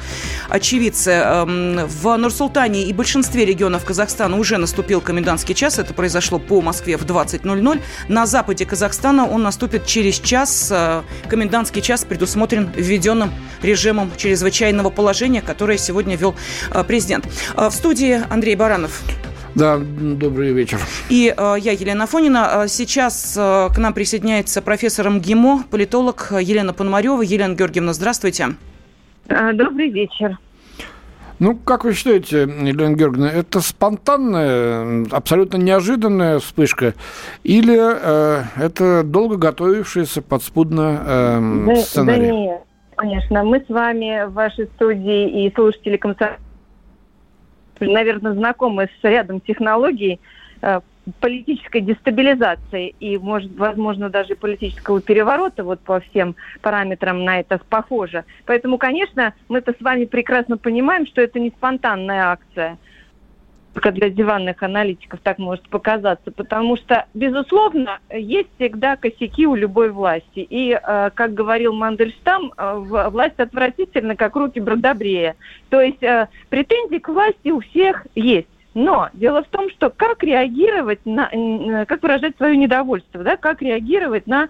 очевидцы. 0.49 1.11
Эм, 1.11 1.87
в 1.87 2.17
Нур-Султане 2.17 2.85
и 2.85 2.93
большинстве 2.93 3.45
регионов 3.45 3.85
Казахстана 3.85 4.39
уже 4.39 4.59
наступил 4.59 5.01
комендантский 5.01 5.55
час. 5.55 5.79
Это 5.79 5.95
произошло 5.95 6.39
по 6.39 6.61
Москве 6.61 6.97
в 6.97 7.05
20.00. 7.05 7.81
На 8.09 8.27
западе 8.27 8.67
Казахстана 8.67 9.27
он 9.27 9.43
наступит 9.43 9.87
через 9.87 10.21
час. 10.21 10.69
Э, 10.71 11.03
комендантский 11.29 11.83
час 11.83 12.05
предусмотрен 12.05 12.71
введенным 12.77 13.33
режимом 13.63 14.11
чрезвычайного 14.17 14.91
положения, 14.91 15.43
которое 15.43 15.79
сегодня 15.79 16.17
вел 16.17 16.35
э, 16.71 16.85
президент. 16.85 17.27
Э, 17.57 17.69
в 17.69 17.73
студии 17.73 18.23
Андрей 18.31 18.57
Баранов. 18.57 19.03
Да, 19.55 19.79
добрый 19.79 20.53
вечер. 20.53 20.79
И 21.09 21.35
э, 21.37 21.55
я, 21.59 21.73
Елена 21.73 22.07
Фонина. 22.07 22.67
Сейчас 22.69 23.37
э, 23.37 23.69
к 23.75 23.79
нам 23.79 23.93
присоединяется 23.93 24.63
профессор 24.63 25.11
МГИМО, 25.11 25.65
политолог 25.71 26.33
Елена 26.41 26.73
Пономарева. 26.73 27.23
Елена 27.23 27.55
Георгиевна, 27.55 27.93
здравствуйте. 27.93 28.51
А, 29.29 29.53
добрый 29.53 29.91
вечер. 29.91 30.39
Ну, 31.41 31.57
как 31.57 31.85
вы 31.85 31.95
считаете, 31.95 32.43
Елена 32.43 32.95
Георгиевна, 32.95 33.31
это 33.31 33.61
спонтанная, 33.61 35.07
абсолютно 35.11 35.57
неожиданная 35.57 36.39
вспышка, 36.39 36.95
или 37.45 37.79
э, 37.79 38.43
это 38.57 39.03
долго 39.03 39.37
готовившийся 39.37 40.21
подспудно 40.21 41.01
э, 41.03 41.65
да, 41.67 41.77
сценарий? 41.77 42.27
Да 42.27 42.33
нет, 42.33 42.61
конечно. 42.95 43.43
Мы 43.43 43.65
с 43.67 43.69
вами 43.71 44.27
в 44.27 44.35
вашей 44.35 44.67
студии 44.77 45.47
и 45.47 45.55
слушатели 45.55 45.97
комсомольского 45.97 46.50
наверное, 47.87 48.33
знакомы 48.33 48.89
с 49.01 49.05
рядом 49.05 49.41
технологий 49.41 50.21
э, 50.63 50.81
политической 51.21 51.81
дестабилизации 51.81 52.95
и, 53.01 53.19
может, 53.19 53.57
возможно, 53.57 54.11
даже 54.11 54.35
политического 54.35 55.01
переворота, 55.01 55.65
вот 55.65 55.81
по 55.81 56.01
всем 56.01 56.37
параметрам 56.61 57.25
на 57.25 57.41
это 57.41 57.61
похоже. 57.69 58.25
Поэтому, 58.47 58.79
конечно, 58.79 59.35
мы-то 59.49 59.73
с 59.73 59.83
вами 59.83 60.05
прекрасно 60.05 60.57
понимаем, 60.59 61.07
что 61.07 61.21
это 61.23 61.41
не 61.41 61.51
спонтанная 61.51 62.27
акция– 62.27 62.79
только 63.73 63.93
для 63.93 64.11
диванных 64.11 64.63
аналитиков 64.63 65.21
так 65.23 65.39
может 65.39 65.69
показаться, 65.69 66.31
потому 66.33 66.77
что, 66.77 67.07
безусловно, 67.15 68.01
есть 68.11 68.49
всегда 68.57 68.97
косяки 68.97 69.47
у 69.47 69.55
любой 69.55 69.91
власти. 69.91 70.47
И, 70.49 70.73
э, 70.73 71.11
как 71.15 71.35
говорил 71.35 71.73
Мандельштам, 71.73 72.53
э, 72.57 72.75
власть 72.77 73.39
отвратительна, 73.39 74.17
как 74.17 74.35
руки 74.37 74.61
Бродобрея. 74.61 75.37
То 75.69 75.81
есть 75.81 76.03
э, 76.03 76.29
претензии 76.49 76.99
к 76.99 77.09
власти 77.09 77.51
у 77.51 77.61
всех 77.61 78.07
есть. 78.15 78.49
Но 78.75 79.09
дело 79.13 79.43
в 79.43 79.49
том, 79.49 79.69
что 79.71 79.91
как 79.91 80.23
реагировать 80.23 81.05
на, 81.05 81.29
как 81.87 82.03
выражать 82.03 82.37
свое 82.37 82.57
недовольство, 82.57 83.25
да, 83.25 83.37
как 83.37 83.63
реагировать 83.63 84.29
на 84.29 84.49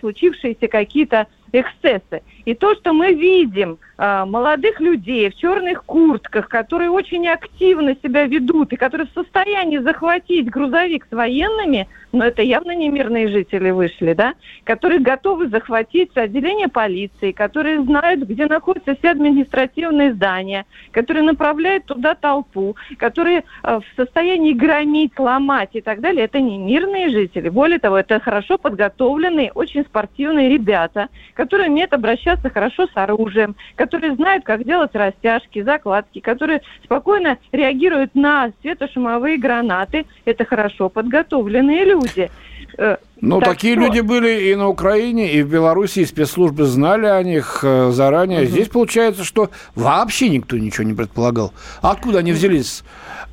случившиеся 0.00 0.68
какие-то 0.68 1.26
эксцессы. 1.60 2.22
И 2.44 2.54
то, 2.54 2.74
что 2.74 2.92
мы 2.92 3.14
видим 3.14 3.78
э, 3.96 4.24
молодых 4.24 4.80
людей 4.80 5.30
в 5.30 5.36
черных 5.36 5.84
куртках, 5.84 6.48
которые 6.48 6.90
очень 6.90 7.26
активно 7.28 7.96
себя 8.02 8.26
ведут 8.26 8.72
и 8.72 8.76
которые 8.76 9.06
в 9.06 9.12
состоянии 9.14 9.78
захватить 9.78 10.50
грузовик 10.50 11.06
с 11.10 11.14
военными, 11.14 11.88
но 12.12 12.24
это 12.24 12.42
явно 12.42 12.74
не 12.74 12.88
мирные 12.90 13.28
жители 13.28 13.70
вышли, 13.70 14.12
да, 14.12 14.34
которые 14.64 15.00
готовы 15.00 15.48
захватить 15.48 16.16
отделение 16.16 16.68
полиции, 16.68 17.32
которые 17.32 17.82
знают, 17.82 18.20
где 18.20 18.46
находятся 18.46 18.94
все 18.96 19.10
административные 19.10 20.14
здания, 20.14 20.64
которые 20.92 21.24
направляют 21.24 21.86
туда 21.86 22.14
толпу, 22.14 22.76
которые 22.98 23.44
э, 23.62 23.80
в 23.80 23.96
состоянии 23.96 24.52
громить, 24.52 25.18
ломать 25.18 25.70
и 25.72 25.80
так 25.80 26.00
далее. 26.00 26.24
Это 26.24 26.40
не 26.40 26.58
мирные 26.58 27.10
жители. 27.10 27.48
Более 27.48 27.78
того, 27.78 27.98
это 27.98 28.20
хорошо 28.20 28.58
подготовленные, 28.58 29.52
очень 29.52 29.82
спортивные 29.82 30.48
ребята, 30.48 31.08
которые 31.44 31.68
умеют 31.68 31.92
обращаться 31.92 32.48
хорошо 32.48 32.86
с 32.86 32.90
оружием, 32.94 33.54
которые 33.76 34.14
знают, 34.14 34.44
как 34.44 34.64
делать 34.64 34.94
растяжки, 34.94 35.62
закладки, 35.62 36.20
которые 36.20 36.62
спокойно 36.82 37.36
реагируют 37.52 38.14
на 38.14 38.50
светошумовые 38.62 39.36
гранаты. 39.36 40.06
Это 40.24 40.46
хорошо 40.46 40.88
подготовленные 40.88 41.84
люди. 41.84 42.30
Э, 42.78 42.96
ну, 43.20 43.40
так 43.40 43.50
такие 43.50 43.74
что... 43.74 43.84
люди 43.84 44.00
были 44.00 44.48
и 44.50 44.54
на 44.54 44.68
Украине, 44.68 45.34
и 45.34 45.42
в 45.42 45.50
Беларуси, 45.50 46.00
и 46.00 46.06
спецслужбы 46.06 46.64
знали 46.64 47.06
о 47.06 47.22
них 47.22 47.60
э, 47.62 47.90
заранее. 47.90 48.44
Угу. 48.44 48.48
Здесь 48.48 48.68
получается, 48.70 49.22
что 49.22 49.50
вообще 49.74 50.30
никто 50.30 50.56
ничего 50.56 50.84
не 50.84 50.94
предполагал. 50.94 51.52
Откуда 51.82 52.20
они 52.20 52.32
взялись? 52.32 52.84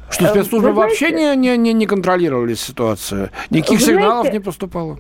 Что 0.09 0.27
спецслужбы 0.27 0.71
Вы 0.71 0.75
вообще 0.75 1.09
знаете, 1.09 1.37
не, 1.37 1.55
не, 1.55 1.71
не 1.71 1.85
контролировали 1.85 2.55
ситуацию? 2.55 3.29
Никаких 3.49 3.79
сигналов 3.79 4.23
знаете, 4.23 4.37
не 4.39 4.43
поступало? 4.43 4.99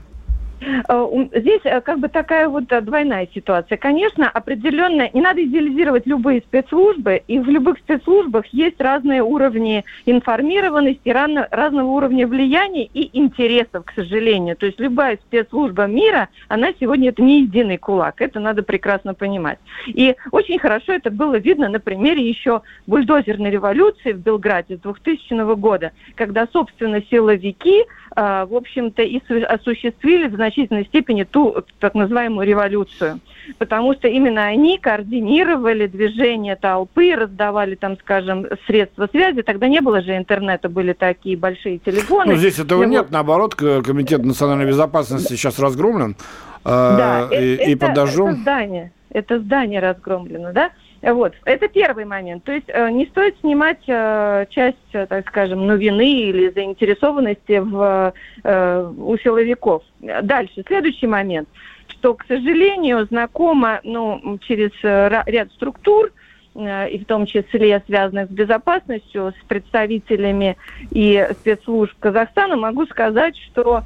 Э, 0.61 1.07
здесь 1.33 1.61
э, 1.63 1.81
как 1.81 1.99
бы 1.99 2.07
такая 2.07 2.47
вот 2.47 2.71
э, 2.71 2.81
двойная 2.81 3.27
ситуация. 3.33 3.77
Конечно, 3.77 4.29
определенно 4.29 5.09
не 5.13 5.21
надо 5.21 5.43
идеализировать 5.43 6.05
любые 6.05 6.41
спецслужбы, 6.41 7.21
и 7.27 7.39
в 7.39 7.49
любых 7.49 7.79
спецслужбах 7.79 8.45
есть 8.47 8.79
разные 8.79 9.23
уровни 9.23 9.83
информированности, 10.05 11.09
разного 11.09 11.87
уровня 11.87 12.27
влияния 12.27 12.85
и 12.85 13.17
интересов, 13.17 13.85
к 13.85 13.93
сожалению. 13.93 14.55
То 14.55 14.67
есть 14.67 14.79
любая 14.79 15.17
спецслужба 15.17 15.87
мира, 15.87 16.29
она 16.47 16.69
сегодня 16.79 17.09
это 17.09 17.23
не 17.23 17.41
единый 17.41 17.77
кулак. 17.77 18.21
Это 18.21 18.39
надо 18.39 18.61
прекрасно 18.61 19.13
понимать. 19.13 19.57
И 19.87 20.15
очень 20.31 20.59
хорошо 20.59 20.93
это 20.93 21.09
было 21.09 21.35
видно 21.35 21.69
на 21.69 21.79
примере 21.79 22.27
еще 22.27 22.61
бульдозерной 22.85 23.49
революции 23.49 24.11
в 24.11 24.19
Белграде 24.19 24.77
с 24.77 24.79
2000 24.81 25.55
года, 25.55 25.91
когда, 26.15 26.47
собственно, 26.51 27.01
силовики 27.09 27.85
в 28.13 28.55
общем-то, 28.55 29.03
и 29.03 29.21
осуществили 29.43 30.27
в 30.27 30.37
значительной 30.51 30.85
степени 30.85 31.23
ту 31.23 31.63
так 31.79 31.93
называемую 31.93 32.45
революцию. 32.45 33.19
Потому 33.57 33.93
что 33.93 34.07
именно 34.07 34.45
они 34.45 34.77
координировали 34.77 35.87
движение 35.87 36.55
толпы, 36.55 37.15
раздавали 37.15 37.75
там, 37.75 37.97
скажем, 37.97 38.45
средства 38.67 39.07
связи. 39.11 39.41
Тогда 39.41 39.67
не 39.67 39.81
было 39.81 40.01
же 40.01 40.15
интернета, 40.15 40.69
были 40.69 40.93
такие 40.93 41.37
большие 41.37 41.79
телефоны. 41.79 42.33
Ну, 42.33 42.37
здесь 42.37 42.59
этого 42.59 42.83
и 42.83 42.87
нет, 42.87 43.11
наоборот, 43.11 43.55
Комитет 43.55 44.23
национальной 44.23 44.67
безопасности 44.67 45.33
сейчас 45.33 45.59
разгромлен. 45.59 46.15
Да, 46.63 47.27
э, 47.31 47.43
и, 47.43 47.55
это, 47.55 47.69
и 47.71 47.75
подожжен. 47.75 48.27
это 48.27 48.41
здание. 48.41 48.91
Это 49.09 49.39
здание 49.39 49.79
разгромлено, 49.79 50.53
да? 50.53 50.71
Вот, 51.01 51.33
это 51.45 51.67
первый 51.67 52.05
момент. 52.05 52.43
То 52.43 52.51
есть 52.51 52.67
э, 52.67 52.91
не 52.91 53.07
стоит 53.07 53.35
снимать 53.39 53.81
э, 53.87 54.45
часть, 54.51 54.77
э, 54.93 55.07
так 55.07 55.27
скажем, 55.29 55.65
ну, 55.65 55.75
вины 55.75 56.07
или 56.07 56.49
заинтересованности 56.49 57.57
в, 57.59 58.13
у 58.43 59.17
силовиков. 59.17 59.83
Дальше, 59.99 60.63
следующий 60.67 61.07
момент, 61.07 61.49
что, 61.87 62.13
к 62.13 62.25
сожалению, 62.27 63.05
знакомо 63.05 63.79
ну, 63.83 64.37
через 64.41 64.71
ряд 64.83 65.51
структур, 65.53 66.11
и 66.53 67.01
в 67.01 67.05
том 67.05 67.25
числе 67.25 67.81
связанных 67.85 68.27
с 68.27 68.31
безопасностью, 68.33 69.33
с 69.39 69.47
представителями 69.47 70.57
и 70.91 71.29
спецслужб 71.39 71.93
Казахстана, 71.99 72.57
могу 72.57 72.85
сказать, 72.87 73.37
что 73.37 73.83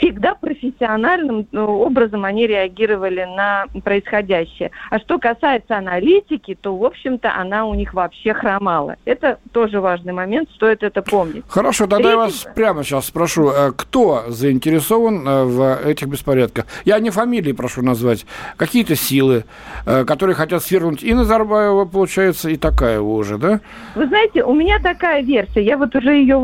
всегда 0.00 0.34
профессиональным 0.34 1.46
ну, 1.52 1.80
образом 1.80 2.24
они 2.24 2.46
реагировали 2.46 3.24
на 3.24 3.66
происходящее. 3.84 4.70
А 4.90 4.98
что 4.98 5.18
касается 5.18 5.76
аналитики, 5.76 6.56
то, 6.60 6.76
в 6.76 6.84
общем-то, 6.84 7.34
она 7.34 7.66
у 7.66 7.74
них 7.74 7.94
вообще 7.94 8.32
хромала. 8.32 8.96
Это 9.04 9.38
тоже 9.52 9.80
важный 9.80 10.12
момент, 10.12 10.50
стоит 10.54 10.82
это 10.82 11.02
помнить. 11.02 11.44
Хорошо, 11.48 11.84
тогда 11.84 11.96
Третий... 11.96 12.10
я 12.10 12.16
вас 12.16 12.46
прямо 12.54 12.82
сейчас 12.82 13.06
спрошу, 13.06 13.50
э, 13.50 13.72
кто 13.76 14.24
заинтересован 14.28 15.28
э, 15.28 15.44
в 15.44 15.78
этих 15.86 16.08
беспорядках? 16.08 16.66
Я 16.84 16.98
не 16.98 17.10
фамилии 17.10 17.52
прошу 17.52 17.82
назвать, 17.82 18.26
какие-то 18.56 18.96
силы, 18.96 19.44
э, 19.86 20.04
которые 20.04 20.34
хотят 20.34 20.62
свергнуть 20.62 21.02
и 21.02 21.12
Назарбаева, 21.12 21.84
получается, 21.84 22.48
и 22.48 22.56
такая 22.56 23.00
уже, 23.00 23.38
да? 23.38 23.60
Вы 23.94 24.06
знаете, 24.06 24.42
у 24.44 24.54
меня 24.54 24.78
такая 24.80 25.22
версия, 25.22 25.62
я 25.62 25.76
вот 25.76 25.94
уже 25.94 26.12
ее 26.12 26.36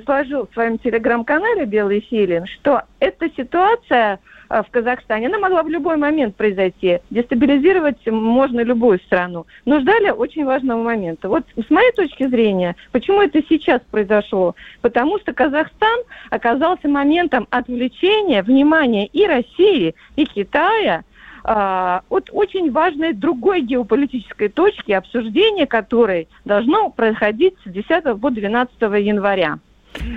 изложил 0.00 0.46
в 0.50 0.54
своем 0.54 0.78
телеграм-канале 0.78 1.64
«Белый 1.64 2.04
филин», 2.08 2.46
что 2.46 2.82
эта 3.00 3.28
ситуация 3.36 4.20
э, 4.50 4.62
в 4.62 4.70
Казахстане, 4.70 5.28
она 5.28 5.38
могла 5.38 5.62
в 5.62 5.68
любой 5.68 5.96
момент 5.96 6.36
произойти. 6.36 6.98
Дестабилизировать 7.10 8.04
можно 8.06 8.60
любую 8.60 8.98
страну. 9.00 9.46
Но 9.64 9.80
ждали 9.80 10.10
очень 10.10 10.44
важного 10.44 10.82
момента. 10.82 11.28
Вот 11.28 11.44
с 11.56 11.70
моей 11.70 11.92
точки 11.92 12.26
зрения, 12.28 12.76
почему 12.92 13.22
это 13.22 13.42
сейчас 13.48 13.80
произошло? 13.90 14.54
Потому 14.80 15.18
что 15.18 15.32
Казахстан 15.32 16.00
оказался 16.30 16.88
моментом 16.88 17.46
отвлечения 17.50 18.42
внимания 18.42 19.06
и 19.06 19.26
России, 19.26 19.94
и 20.16 20.24
Китая 20.24 21.04
а, 21.44 22.02
от 22.10 22.28
очень 22.32 22.70
важной 22.70 23.14
другой 23.14 23.62
геополитической 23.62 24.48
точки, 24.48 24.92
обсуждение 24.92 25.66
которой 25.66 26.28
должно 26.44 26.90
происходить 26.90 27.54
с 27.64 27.70
10 27.70 28.20
по 28.20 28.30
12 28.30 28.74
января. 28.80 29.58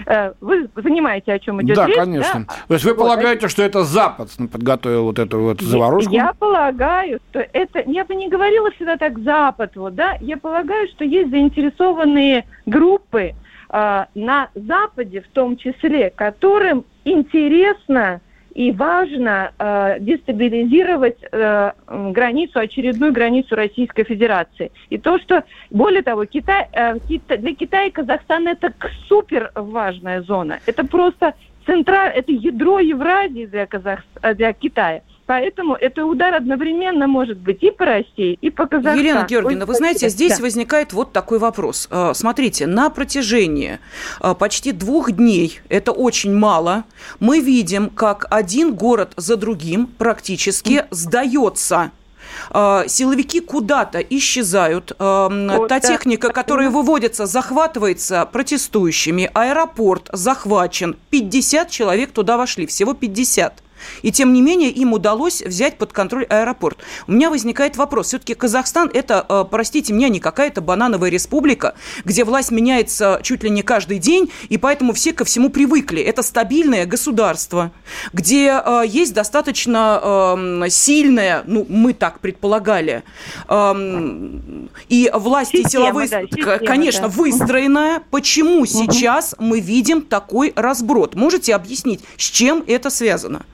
Э, 0.06 0.34
вы 0.42 0.68
понимаете, 0.68 1.34
о 1.34 1.40
чем 1.40 1.62
идет 1.62 1.75
да, 1.75 1.88
речь? 1.88 1.96
Конечно. 1.96 2.46
Да, 2.48 2.56
То 2.68 2.74
есть 2.74 2.86
вы 2.86 2.94
вот. 2.94 3.00
полагаете, 3.00 3.48
что 3.48 3.63
это 3.63 3.84
Запад 3.84 4.30
подготовил 4.51 5.06
вот 5.06 5.20
эту 5.20 5.40
вот 5.40 5.62
заварушку? 5.62 6.12
Я, 6.12 6.25
я 6.25 6.34
полагаю, 6.34 7.20
что 7.30 7.40
это... 7.40 7.84
Я 7.86 8.06
бы 8.06 8.16
не 8.16 8.30
говорила 8.30 8.72
всегда 8.72 8.98
так 8.98 9.20
Запад, 9.20 9.75
вот, 9.75 9.96
да? 9.96 10.18
Я 10.22 10.38
полагаю, 10.38 10.88
что 10.90 11.03
есть 11.03 11.29
заинтересованные 11.29 12.46
группы 12.66 13.34
э, 13.70 14.05
на 14.16 14.50
Западе 14.55 15.22
в 15.22 15.27
том 15.29 15.57
числе, 15.57 16.10
которым 16.10 16.86
интересно 17.03 18.22
и 18.53 18.72
важно 18.72 19.53
э, 19.57 19.98
дестабилизировать 20.00 21.18
э, 21.31 21.72
границу, 21.87 22.59
очередную 22.59 23.14
границу 23.14 23.55
Российской 23.55 24.03
Федерации. 24.03 24.72
И 24.90 24.98
то, 24.98 25.20
что, 25.20 25.44
более 25.70 26.01
того, 26.01 26.25
Китай, 26.25 26.68
э, 26.74 27.00
Кита, 27.07 27.37
для 27.37 27.55
Китая 27.55 27.85
и 27.85 27.92
Казахстана 27.92 28.50
это 28.50 28.74
супер 29.07 29.51
важная 29.55 30.22
зона. 30.22 30.59
Это 30.66 30.85
просто 30.85 31.33
централь, 31.66 32.11
это 32.14 32.31
ядро 32.31 32.79
Евразии 32.79 33.46
для, 33.46 33.66
Казах, 33.66 34.03
для 34.35 34.53
Китая. 34.53 35.01
Поэтому 35.31 35.75
это 35.75 36.05
удар 36.05 36.35
одновременно 36.35 37.07
может 37.07 37.37
быть 37.37 37.63
и 37.63 37.72
по 37.72 37.85
России, 37.85 38.37
и 38.41 38.50
по 38.50 38.67
Казахстану. 38.67 39.00
Елена 39.00 39.25
Георгиевна, 39.25 39.65
вы 39.65 39.75
знаете, 39.75 40.09
здесь 40.09 40.35
да. 40.35 40.44
возникает 40.44 40.91
вот 40.91 41.13
такой 41.13 41.39
вопрос. 41.39 41.87
А, 41.89 42.13
смотрите, 42.13 42.67
на 42.67 42.89
протяжении 42.89 43.79
а, 44.20 44.33
почти 44.33 44.74
двух 44.74 45.13
дней, 45.13 45.61
это 45.70 45.94
очень 45.94 46.35
мало, 46.35 46.83
мы 47.22 47.39
видим, 47.39 47.89
как 47.89 48.25
один 48.29 48.74
город 48.75 49.13
за 49.15 49.37
другим 49.37 49.87
практически 49.87 50.83
сдается 50.91 51.91
а, 52.50 52.83
силовики 52.89 53.39
куда-то 53.39 54.00
исчезают, 54.00 54.91
вот, 55.00 55.67
та 55.70 55.79
да. 55.79 55.79
техника, 55.79 56.33
которая 56.33 56.70
выводится, 56.70 57.25
захватывается 57.25 58.25
протестующими, 58.25 59.31
аэропорт 59.33 60.09
захвачен, 60.11 60.98
50 61.09 61.70
человек 61.70 62.11
туда 62.11 62.35
вошли, 62.35 62.65
всего 62.65 62.94
50. 62.94 63.63
И 64.01 64.11
тем 64.11 64.33
не 64.33 64.41
менее 64.41 64.70
им 64.70 64.94
удалось 64.94 65.41
взять 65.41 65.77
под 65.77 65.94
контроль 65.94 66.25
аэропорт. 66.25 66.79
У 67.07 67.11
меня 67.11 67.29
возникает 67.29 67.77
вопрос. 67.77 68.07
Все-таки 68.07 68.33
Казахстан 68.33 68.89
это, 68.94 69.25
э, 69.27 69.46
простите 69.50 69.94
меня, 69.94 70.09
не 70.09 70.20
какая-то 70.20 70.61
банановая 70.61 71.09
республика, 71.09 71.75
где 72.05 72.24
власть 72.24 72.51
меняется 72.51 73.20
чуть 73.24 73.44
ли 73.44 73.50
не 73.50 73.63
каждый 73.63 74.00
день, 74.00 74.31
и 74.50 74.57
поэтому 74.57 74.94
все 74.94 75.13
ко 75.13 75.25
всему 75.25 75.50
привыкли. 75.50 76.01
Это 76.01 76.24
стабильное 76.24 76.85
государство, 76.85 77.72
где 78.13 78.61
э, 78.63 78.83
есть 78.87 79.13
достаточно 79.13 80.00
эм, 80.01 80.70
сильная, 80.70 81.44
ну, 81.46 81.65
мы 81.70 81.94
так 81.94 82.20
предполагали, 82.20 83.03
эм, 83.48 84.70
и 84.89 85.11
власти 85.13 85.57
система, 85.57 85.85
силовые, 85.85 86.07
да, 86.09 86.22
система, 86.24 86.57
конечно, 86.59 87.07
да. 87.07 87.07
выстроенная. 87.09 88.01
Почему 88.11 88.57
угу. 88.57 88.65
сейчас 88.65 89.35
мы 89.39 89.59
видим 89.59 90.01
такой 90.01 90.53
разброд? 90.55 91.15
Можете 91.15 91.55
объяснить, 91.55 92.01
с 92.17 92.24
чем 92.24 92.63
это 92.67 92.89
связано? 92.89 93.46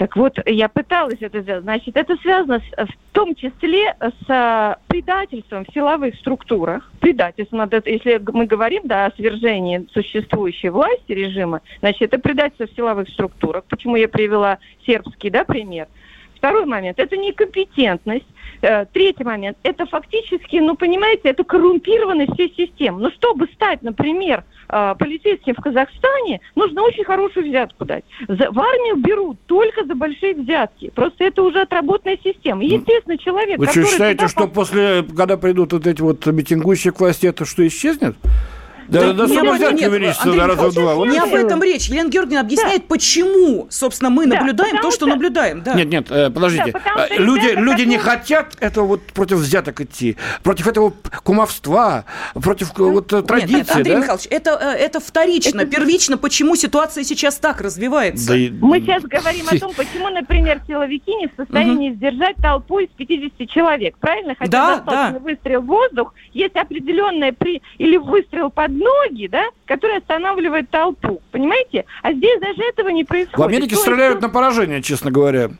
Так 0.00 0.16
вот, 0.16 0.38
я 0.46 0.70
пыталась 0.70 1.18
это 1.20 1.42
сделать. 1.42 1.64
Значит, 1.64 1.94
это 1.94 2.16
связано 2.22 2.60
с, 2.60 2.88
в 2.88 3.12
том 3.12 3.34
числе 3.34 3.94
с 4.00 4.30
э, 4.30 4.76
предательством 4.88 5.66
в 5.66 5.74
силовых 5.74 6.14
структурах. 6.14 6.90
Предательством, 7.00 7.68
если 7.84 8.18
мы 8.32 8.46
говорим 8.46 8.80
да, 8.86 9.04
о 9.04 9.14
свержении 9.14 9.86
существующей 9.92 10.70
власти 10.70 11.12
режима, 11.12 11.60
значит, 11.80 12.00
это 12.00 12.18
предательство 12.18 12.66
в 12.66 12.74
силовых 12.74 13.10
структурах. 13.10 13.64
Почему 13.64 13.96
я 13.96 14.08
привела 14.08 14.56
сербский 14.86 15.28
да, 15.28 15.44
пример? 15.44 15.86
Второй 16.34 16.64
момент– 16.64 16.98
это 16.98 17.18
некомпетентность. 17.18 18.24
Э, 18.62 18.86
третий 18.86 19.24
момент– 19.24 19.58
это 19.64 19.84
фактически, 19.84 20.56
ну, 20.56 20.76
понимаете, 20.76 21.28
это 21.28 21.44
коррумпированность 21.44 22.32
всей 22.32 22.54
системы. 22.56 23.02
Ну, 23.02 23.10
чтобы 23.10 23.48
стать, 23.48 23.82
например, 23.82 24.44
э, 24.70 24.94
полицейским 24.98 25.54
в 25.54 25.60
Казахстане, 25.60 26.40
нужно 26.54 26.82
очень 26.82 27.04
хорошую 27.04 27.48
взятку 27.48 27.84
дать. 27.84 28.04
За, 28.28 28.50
в 28.50 28.58
армию 28.58 28.96
берут 28.96 29.38
только 29.46 29.84
за 29.84 29.94
большие 29.94 30.34
взятки. 30.34 30.90
Просто 30.94 31.24
это 31.24 31.42
уже 31.42 31.62
отработанная 31.62 32.18
система. 32.22 32.64
Естественно, 32.64 33.18
человек, 33.18 33.58
Вы 33.58 33.66
что, 33.66 33.84
считаете, 33.84 34.28
что 34.28 34.46
после, 34.46 35.02
когда 35.02 35.36
придут 35.36 35.72
вот 35.72 35.86
эти 35.86 36.00
вот 36.00 36.24
митингующие 36.26 36.92
к 36.92 37.00
власти, 37.00 37.26
это 37.26 37.44
что, 37.44 37.66
исчезнет? 37.66 38.16
Да, 38.90 39.12
да, 39.12 39.26
да 39.26 39.26
не, 39.26 39.40
нет, 39.40 39.72
нет, 39.72 39.88
увеличится 39.88 40.22
Андрей, 40.24 40.42
раза 40.42 40.68
в 40.68 40.74
два. 40.74 41.06
Не 41.06 41.18
об 41.18 41.34
этом 41.34 41.62
речь. 41.62 41.88
Елена 41.88 42.08
Георгиевна 42.08 42.40
объясняет, 42.40 42.82
да. 42.82 42.86
почему, 42.88 43.66
собственно, 43.70 44.10
мы 44.10 44.26
наблюдаем 44.26 44.76
да, 44.76 44.82
то, 44.82 44.90
что, 44.90 45.00
что 45.00 45.06
наблюдаем. 45.06 45.62
Да. 45.62 45.74
Нет, 45.74 45.88
нет, 45.88 46.10
э, 46.10 46.30
подождите. 46.30 46.72
Да, 46.72 47.06
э, 47.08 47.18
люди 47.18 47.54
люди 47.56 47.82
не 47.82 47.98
хотят 47.98 48.56
этого 48.60 48.86
вот 48.86 49.02
против 49.06 49.38
взяток 49.38 49.80
идти, 49.80 50.16
против 50.42 50.66
этого 50.66 50.92
кумовства, 51.22 52.04
против 52.34 52.76
вот 52.76 53.12
э, 53.12 53.22
традиции. 53.22 53.54
Нет, 53.54 53.70
Андрей 53.70 53.94
да? 53.94 54.00
Михайлович, 54.00 54.26
это, 54.30 54.50
это 54.50 55.00
вторично. 55.00 55.62
Это... 55.62 55.70
Первично, 55.70 56.18
почему 56.18 56.56
ситуация 56.56 57.04
сейчас 57.04 57.36
так 57.36 57.60
развивается. 57.60 58.28
Да 58.28 58.34
Мы 58.60 58.80
сейчас 58.80 59.04
говорим 59.04 59.46
о 59.48 59.58
том, 59.58 59.72
почему, 59.74 60.08
например, 60.08 60.60
силовики 60.66 61.14
не 61.14 61.28
в 61.28 61.32
состоянии 61.36 61.90
угу. 61.90 61.96
сдержать 61.96 62.36
толпу 62.36 62.80
из 62.80 62.88
50 62.96 63.48
человек. 63.48 63.96
Правильно? 63.98 64.34
Хотя 64.36 64.50
да, 64.50 65.12
да. 65.12 65.18
выстрел 65.18 65.62
в 65.62 65.66
воздух, 65.66 66.14
есть 66.32 66.56
определенная 66.56 67.32
при... 67.32 67.62
или 67.78 67.96
выстрел 67.96 68.50
под 68.50 68.70
ноги, 68.80 69.28
да, 69.28 69.44
который 69.66 69.98
останавливает 69.98 70.70
толпу. 70.70 71.20
Понимаете? 71.30 71.84
А 72.02 72.12
здесь 72.12 72.40
даже 72.40 72.62
этого 72.62 72.88
не 72.88 73.04
происходит. 73.04 73.38
В 73.38 73.42
Америке 73.42 73.76
То 73.76 73.82
стреляют 73.82 74.20
на 74.20 74.28
поражение, 74.28 74.82
честно 74.82 75.10
говоря. 75.10 75.50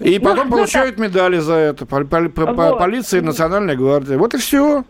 И 0.00 0.18
ну, 0.18 0.24
потом 0.24 0.48
ну, 0.48 0.56
получают 0.56 0.98
ну, 0.98 1.04
медали 1.04 1.38
за 1.38 1.54
это. 1.54 1.86
По, 1.86 2.04
по, 2.04 2.28
по, 2.28 2.46
вот. 2.46 2.78
Полиция 2.78 3.20
и 3.20 3.22
Национальная 3.22 3.76
гвардия. 3.76 4.18
Вот 4.18 4.34
и 4.34 4.38
все. 4.38 4.84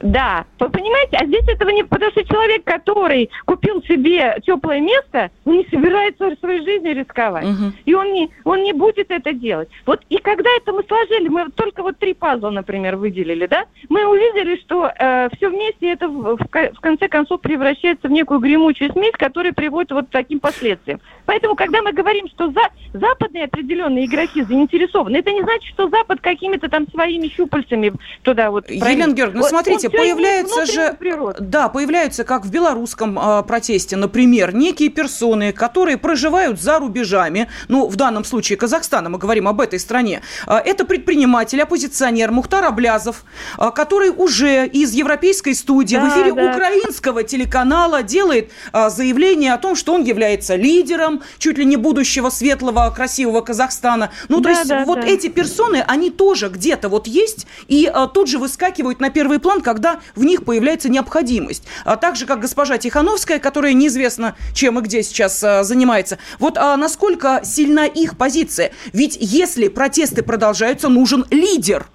Да, 0.00 0.46
вы 0.58 0.70
понимаете, 0.70 1.18
а 1.18 1.26
здесь 1.26 1.46
этого 1.46 1.68
не... 1.70 1.84
Потому 1.84 2.10
что 2.12 2.24
человек, 2.24 2.64
который 2.64 3.30
купил 3.44 3.82
себе 3.82 4.36
теплое 4.46 4.80
место, 4.80 5.30
он 5.44 5.58
не 5.58 5.66
собирается 5.66 6.34
своей 6.40 6.64
жизнью 6.64 6.96
рисковать. 6.96 7.44
Угу. 7.44 7.72
И 7.84 7.94
он 7.94 8.12
не, 8.12 8.30
он 8.44 8.62
не 8.62 8.72
будет 8.72 9.10
это 9.10 9.32
делать. 9.32 9.68
Вот 9.84 10.00
и 10.08 10.16
когда 10.16 10.48
это 10.56 10.72
мы 10.72 10.84
сложили, 10.84 11.28
мы 11.28 11.50
только 11.50 11.82
вот 11.82 11.98
три 11.98 12.14
пазла, 12.14 12.48
например, 12.50 12.96
выделили, 12.96 13.46
да, 13.46 13.66
мы 13.90 14.06
увидели, 14.06 14.58
что 14.60 14.90
э, 14.98 15.28
все 15.36 15.50
вместе 15.50 15.92
это 15.92 16.08
в, 16.08 16.36
в, 16.36 16.38
в 16.38 16.80
конце 16.80 17.08
концов 17.08 17.42
превращается 17.42 18.08
в 18.08 18.10
некую 18.10 18.40
гремучую 18.40 18.92
смесь, 18.92 19.12
которая 19.12 19.52
приводит 19.52 19.90
вот 19.90 20.06
к 20.06 20.10
таким 20.10 20.40
последствиям. 20.40 21.00
Поэтому, 21.26 21.56
когда 21.56 21.82
мы 21.82 21.92
говорим, 21.92 22.26
что 22.28 22.50
за, 22.50 22.70
западные 22.94 23.44
определенные 23.44 24.06
игроки 24.06 24.42
заинтересованы, 24.42 25.18
это 25.18 25.30
не 25.30 25.42
значит, 25.42 25.68
что 25.74 25.88
Запад 25.88 26.20
какими-то 26.20 26.70
там 26.70 26.88
своими 26.90 27.28
щупальцами 27.28 27.92
туда 28.22 28.50
вот... 28.50 28.68
Елена 28.70 29.12
Георгиевна, 29.12 29.40
ну 29.40 29.42
смотрите, 29.42 29.89
появляются 29.90 30.66
же, 30.66 30.96
да, 31.40 31.68
появляются, 31.68 32.24
как 32.24 32.44
в 32.44 32.50
белорусском 32.50 33.18
э, 33.18 33.42
протесте, 33.42 33.96
например, 33.96 34.54
некие 34.54 34.88
персоны, 34.88 35.52
которые 35.52 35.96
проживают 35.96 36.60
за 36.60 36.78
рубежами, 36.78 37.48
ну, 37.68 37.86
в 37.86 37.96
данном 37.96 38.24
случае 38.24 38.56
Казахстана, 38.56 39.08
мы 39.08 39.18
говорим 39.18 39.48
об 39.48 39.60
этой 39.60 39.78
стране. 39.78 40.22
Э, 40.46 40.56
это 40.56 40.84
предприниматель, 40.84 41.60
оппозиционер 41.62 42.30
Мухтар 42.30 42.64
Аблязов, 42.64 43.24
э, 43.58 43.70
который 43.74 44.10
уже 44.10 44.66
из 44.66 44.92
европейской 44.92 45.54
студии 45.54 45.96
да, 45.96 46.04
в 46.04 46.08
эфире 46.10 46.32
да. 46.32 46.50
украинского 46.50 47.22
телеканала 47.22 48.02
делает 48.02 48.50
заявление 48.72 49.54
о 49.54 49.58
том, 49.58 49.74
что 49.74 49.94
он 49.94 50.04
является 50.04 50.56
лидером 50.56 51.22
чуть 51.38 51.58
ли 51.58 51.64
не 51.64 51.76
будущего 51.76 52.30
светлого, 52.30 52.92
красивого 52.94 53.40
Казахстана. 53.40 54.10
Ну, 54.28 54.40
да, 54.40 54.42
то 54.42 54.58
есть 54.58 54.68
да, 54.68 54.84
вот 54.84 55.00
да. 55.00 55.06
эти 55.06 55.28
персоны, 55.28 55.84
они 55.86 56.10
тоже 56.10 56.48
где-то 56.48 56.88
вот 56.88 57.06
есть 57.06 57.46
и 57.68 57.90
тут 58.14 58.28
же 58.28 58.38
выскакивают 58.38 59.00
на 59.00 59.10
первый 59.10 59.38
план, 59.38 59.60
когда 59.60 59.79
когда 59.80 60.00
в 60.14 60.24
них 60.24 60.44
появляется 60.44 60.90
необходимость. 60.90 61.66
А 61.86 61.96
так 61.96 62.16
же, 62.16 62.26
как 62.26 62.40
госпожа 62.40 62.76
Тихановская, 62.76 63.38
которая 63.38 63.72
неизвестно 63.72 64.36
чем 64.54 64.78
и 64.78 64.82
где 64.82 65.02
сейчас 65.02 65.42
а, 65.42 65.64
занимается. 65.64 66.18
Вот 66.38 66.58
а 66.58 66.76
насколько 66.76 67.40
сильна 67.44 67.86
их 67.86 68.18
позиция? 68.18 68.72
Ведь 68.92 69.16
если 69.18 69.68
протесты 69.68 70.22
продолжаются, 70.22 70.88
нужен 70.90 71.24
лидер. 71.30 71.86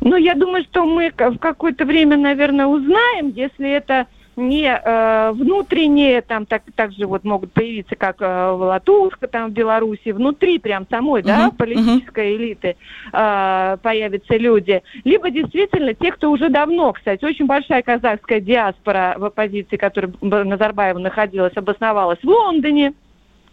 Ну, 0.00 0.16
я 0.16 0.34
думаю, 0.34 0.64
что 0.64 0.84
мы 0.84 1.12
в 1.16 1.38
какое-то 1.38 1.84
время, 1.84 2.16
наверное, 2.16 2.66
узнаем, 2.66 3.28
если 3.28 3.70
это 3.70 4.06
не 4.36 4.68
э, 4.68 5.32
внутренние, 5.32 6.20
там 6.20 6.46
так, 6.46 6.62
также 6.74 7.06
вот 7.06 7.24
могут 7.24 7.52
появиться, 7.52 7.96
как 7.96 8.16
э, 8.20 8.52
в 8.52 8.60
Латушка, 8.60 9.26
там 9.28 9.50
в 9.50 9.52
Беларуси, 9.52 10.10
внутри 10.10 10.58
прям 10.58 10.86
самой, 10.88 11.22
uh-huh, 11.22 11.26
да, 11.26 11.50
политической 11.56 12.32
uh-huh. 12.32 12.36
элиты 12.36 12.76
э, 13.12 13.76
появятся 13.82 14.36
люди, 14.36 14.82
либо 15.04 15.30
действительно 15.30 15.94
те, 15.94 16.12
кто 16.12 16.30
уже 16.30 16.50
давно, 16.50 16.92
кстати, 16.92 17.24
очень 17.24 17.46
большая 17.46 17.82
казахская 17.82 18.40
диаспора 18.40 19.14
в 19.18 19.24
оппозиции, 19.24 19.76
которая 19.76 20.12
Назарбаева 20.20 20.98
находилась, 20.98 21.56
обосновалась 21.56 22.18
в 22.22 22.28
Лондоне, 22.28 22.92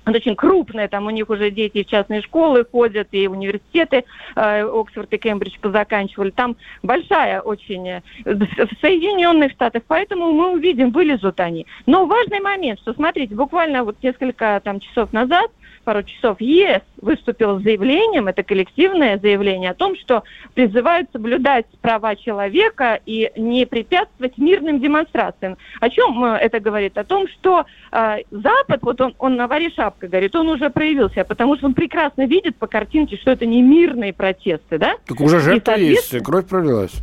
это 0.06 0.18
очень 0.18 0.36
крупное, 0.36 0.88
там 0.88 1.08
у 1.08 1.10
них 1.10 1.30
уже 1.30 1.52
дети 1.52 1.84
в 1.84 1.88
частные 1.88 2.22
школы 2.22 2.66
ходят, 2.70 3.08
и 3.12 3.28
университеты 3.28 4.04
э, 4.36 4.64
Оксфорд 4.64 5.14
и 5.14 5.18
Кембридж 5.18 5.58
позаканчивали. 5.62 6.32
Там 6.32 6.56
большая 6.82 7.42
очень 7.42 7.88
э, 7.88 8.02
в 8.26 8.82
Соединенных 8.82 9.52
Штатах, 9.52 9.84
поэтому 9.88 10.32
мы 10.32 10.52
увидим, 10.52 10.92
вылезут 10.92 11.40
они. 11.40 11.66
Но 11.86 12.06
важный 12.06 12.42
момент, 12.42 12.80
что, 12.80 12.94
смотрите, 12.94 13.36
буквально 13.36 13.84
вот 13.84 13.96
несколько 14.02 14.62
там 14.64 14.80
часов 14.80 15.14
назад 15.14 15.50
пару 15.84 16.04
часов 16.04 16.40
ЕС 16.40 16.82
выступил 17.04 17.60
с 17.60 17.64
заявлением, 17.64 18.28
это 18.28 18.44
коллективное 18.44 19.20
заявление 19.20 19.72
о 19.72 19.74
том, 19.76 19.96
что 19.96 20.24
призывают 20.54 21.10
соблюдать 21.12 21.66
права 21.82 22.16
человека 22.16 23.00
и 23.06 23.32
не 23.36 23.66
препятствовать 23.66 24.38
мирным 24.38 24.80
демонстрациям. 24.80 25.58
О 25.80 25.90
чем 25.90 26.24
э, 26.24 26.38
это 26.38 26.60
говорит? 26.60 26.98
О 26.98 27.04
том, 27.04 27.28
что 27.28 27.66
э, 27.92 28.18
Запад, 28.32 28.80
вот 28.82 29.02
он, 29.02 29.16
он 29.20 29.36
на 29.36 29.48
варе 29.48 29.70
шапка 29.70 30.08
говорит, 30.08 30.36
он 30.36 30.48
уже 30.50 30.70
проявился, 30.70 31.24
потому 31.24 31.58
что 31.58 31.68
он 31.68 31.74
прекрасно 31.74 32.26
видит 32.26 32.56
по 32.56 32.68
картинке, 32.68 33.18
что 33.18 33.32
это 33.32 33.46
не 33.46 33.62
мирные 33.62 34.14
протесты, 34.14 34.78
да? 34.78 34.96
Так 35.06 35.20
уже 35.20 35.40
жертвы 35.40 35.74
есть, 35.80 36.18
кровь 36.24 36.48
пролилась. 36.48 36.94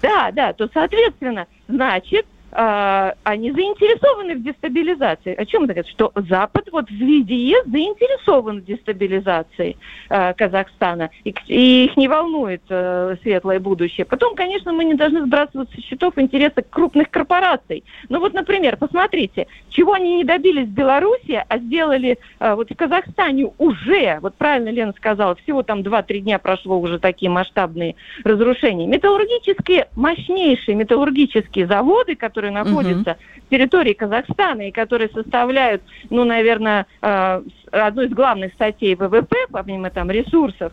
Да, 0.00 0.30
да, 0.32 0.52
то, 0.52 0.68
соответственно, 0.74 1.46
значит, 1.68 2.26
а, 2.54 3.14
они 3.24 3.50
заинтересованы 3.50 4.34
в 4.34 4.42
дестабилизации. 4.42 5.34
О 5.34 5.46
чем 5.46 5.64
это 5.64 5.74
говорит? 5.74 5.90
Что 5.90 6.12
Запад 6.14 6.68
вот 6.70 6.88
в 6.88 6.92
виде 6.92 7.34
ЕС 7.34 7.64
заинтересован 7.66 8.60
в 8.60 8.64
дестабилизации 8.64 9.76
э, 10.10 10.34
Казахстана, 10.34 11.10
и, 11.24 11.34
и 11.46 11.84
их 11.86 11.96
не 11.96 12.08
волнует 12.08 12.62
э, 12.68 13.16
светлое 13.22 13.58
будущее. 13.58 14.04
Потом, 14.04 14.34
конечно, 14.34 14.72
мы 14.72 14.84
не 14.84 14.94
должны 14.94 15.24
сбрасывать 15.24 15.70
со 15.70 15.80
счетов 15.80 16.18
интересы 16.18 16.62
крупных 16.68 17.10
корпораций. 17.10 17.84
Ну 18.08 18.20
вот, 18.20 18.34
например, 18.34 18.76
посмотрите, 18.76 19.46
чего 19.70 19.94
они 19.94 20.16
не 20.16 20.24
добились 20.24 20.66
в 20.66 20.72
Беларуси, 20.72 21.42
а 21.48 21.58
сделали 21.58 22.18
э, 22.38 22.54
вот 22.54 22.70
в 22.70 22.76
Казахстане 22.76 23.50
уже, 23.56 24.18
вот 24.20 24.34
правильно 24.34 24.68
Лена 24.68 24.92
сказала, 24.96 25.36
всего 25.36 25.62
там 25.62 25.80
2-3 25.80 26.18
дня 26.18 26.38
прошло 26.38 26.78
уже 26.78 26.98
такие 26.98 27.30
масштабные 27.30 27.94
разрушения. 28.24 28.86
Металлургические, 28.86 29.88
мощнейшие 29.96 30.74
металлургические 30.74 31.66
заводы, 31.66 32.14
которые 32.14 32.41
которые 32.42 32.52
находятся 32.52 33.12
угу. 33.12 33.18
в 33.46 33.50
территории 33.50 33.92
Казахстана 33.92 34.68
и 34.68 34.72
которые 34.72 35.10
составляют, 35.10 35.82
ну, 36.10 36.24
наверное, 36.24 36.86
э, 37.00 37.42
одну 37.70 38.02
из 38.02 38.10
главных 38.10 38.52
статей 38.54 38.94
ВВП, 38.94 39.36
помимо 39.50 39.90
там 39.90 40.10
ресурсов, 40.10 40.72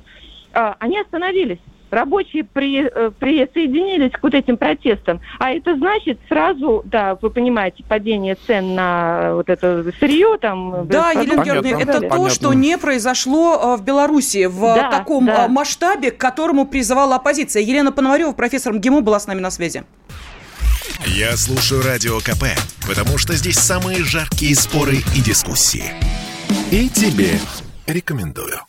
э, 0.53 0.73
они 0.79 0.99
остановились 0.99 1.60
рабочие 1.91 2.43
при, 2.43 2.86
э, 2.86 3.12
присоединились 3.12 4.12
к 4.12 4.21
вот 4.21 4.34
этим 4.34 4.58
протестам. 4.58 5.21
А 5.39 5.51
это 5.51 5.75
значит 5.75 6.19
сразу, 6.27 6.84
да, 6.86 7.17
вы 7.21 7.29
понимаете, 7.29 7.84
падение 7.88 8.36
цен 8.47 8.75
на 8.75 9.36
вот 9.36 9.49
это 9.49 9.86
сырье 9.99 10.38
там. 10.39 10.88
Да, 10.88 11.12
Елена 11.12 11.43
Георгиевна, 11.43 11.82
это 11.82 11.93
понятно. 11.93 12.17
то, 12.17 12.29
что 12.29 12.53
не 12.53 12.77
произошло 12.77 13.75
в 13.75 13.84
Беларуси 13.84 14.45
в 14.45 14.62
да, 14.62 14.89
таком 14.89 15.25
да. 15.25 15.47
масштабе, 15.47 16.12
к 16.12 16.17
которому 16.17 16.65
призывала 16.65 17.15
оппозиция. 17.15 17.62
Елена 17.62 17.91
Пономарева, 17.91 18.32
профессор 18.34 18.73
МГИМО, 18.73 19.01
была 19.01 19.19
с 19.19 19.27
нами 19.27 19.39
на 19.39 19.51
связи. 19.51 19.84
Я 21.06 21.36
слушаю 21.38 21.82
Радио 21.82 22.19
КП, 22.19 22.45
потому 22.88 23.17
что 23.17 23.36
здесь 23.36 23.58
самые 23.58 24.04
жаркие 24.04 24.56
споры 24.56 24.97
и 25.15 25.21
дискуссии. 25.21 25.93
И 26.71 26.89
тебе 26.89 27.39
рекомендую. 27.88 28.60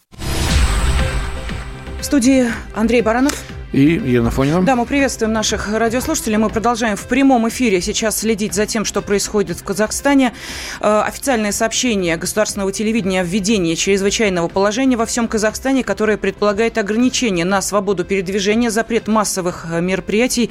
В 2.01 2.05
студии 2.05 2.47
Андрей 2.75 3.03
Баранов. 3.03 3.35
И 3.73 3.83
Елена 3.83 4.31
Фонина. 4.31 4.63
Да, 4.63 4.75
мы 4.75 4.85
приветствуем 4.85 5.33
наших 5.33 5.73
радиослушателей. 5.73 6.37
Мы 6.39 6.49
продолжаем 6.49 6.97
в 6.97 7.07
прямом 7.07 7.49
эфире 7.49 7.81
сейчас 7.81 8.19
следить 8.19 8.53
за 8.53 8.67
тем, 8.67 8.85
что 8.85 9.01
происходит 9.01 9.61
в 9.61 9.65
Казахстане. 9.65 10.33
Э, 10.81 11.03
официальное 11.07 11.53
сообщение 11.53 12.17
государственного 12.17 12.73
телевидения 12.73 13.21
о 13.21 13.25
введении 13.25 13.77
чрезвычайного 13.77 14.49
положения 14.49 14.97
во 14.97 15.07
всем 15.07 15.29
Казахстане, 15.29 15.85
которое 15.85 16.17
предполагает 16.17 16.79
ограничение 16.79 17.45
на 17.45 17.63
свободу 17.63 18.05
передвижения, 18.05 18.71
запрет 18.71 19.07
массовых 19.07 19.67
э, 19.71 19.81
мероприятий 19.81 20.51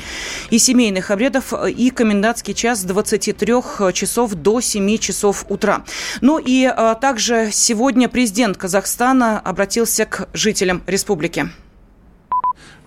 и 0.49 0.58
семейных 0.58 1.12
обрядов 1.12 1.53
и 1.67 1.89
комендантский 1.89 2.53
час 2.53 2.79
с 2.79 2.84
23 2.84 3.53
часов 3.91 4.34
до 4.34 4.62
7 4.62 4.97
часов 4.97 5.45
утра. 5.49 5.84
Ну 6.21 6.39
и 6.39 6.71
э, 6.73 6.95
также 7.01 7.49
сегодня 7.51 8.08
президент 8.08 8.55
Казахстана 8.55 9.41
обратился 9.41 10.05
к 10.05 10.29
жителям 10.34 10.82
республики. 10.88 11.49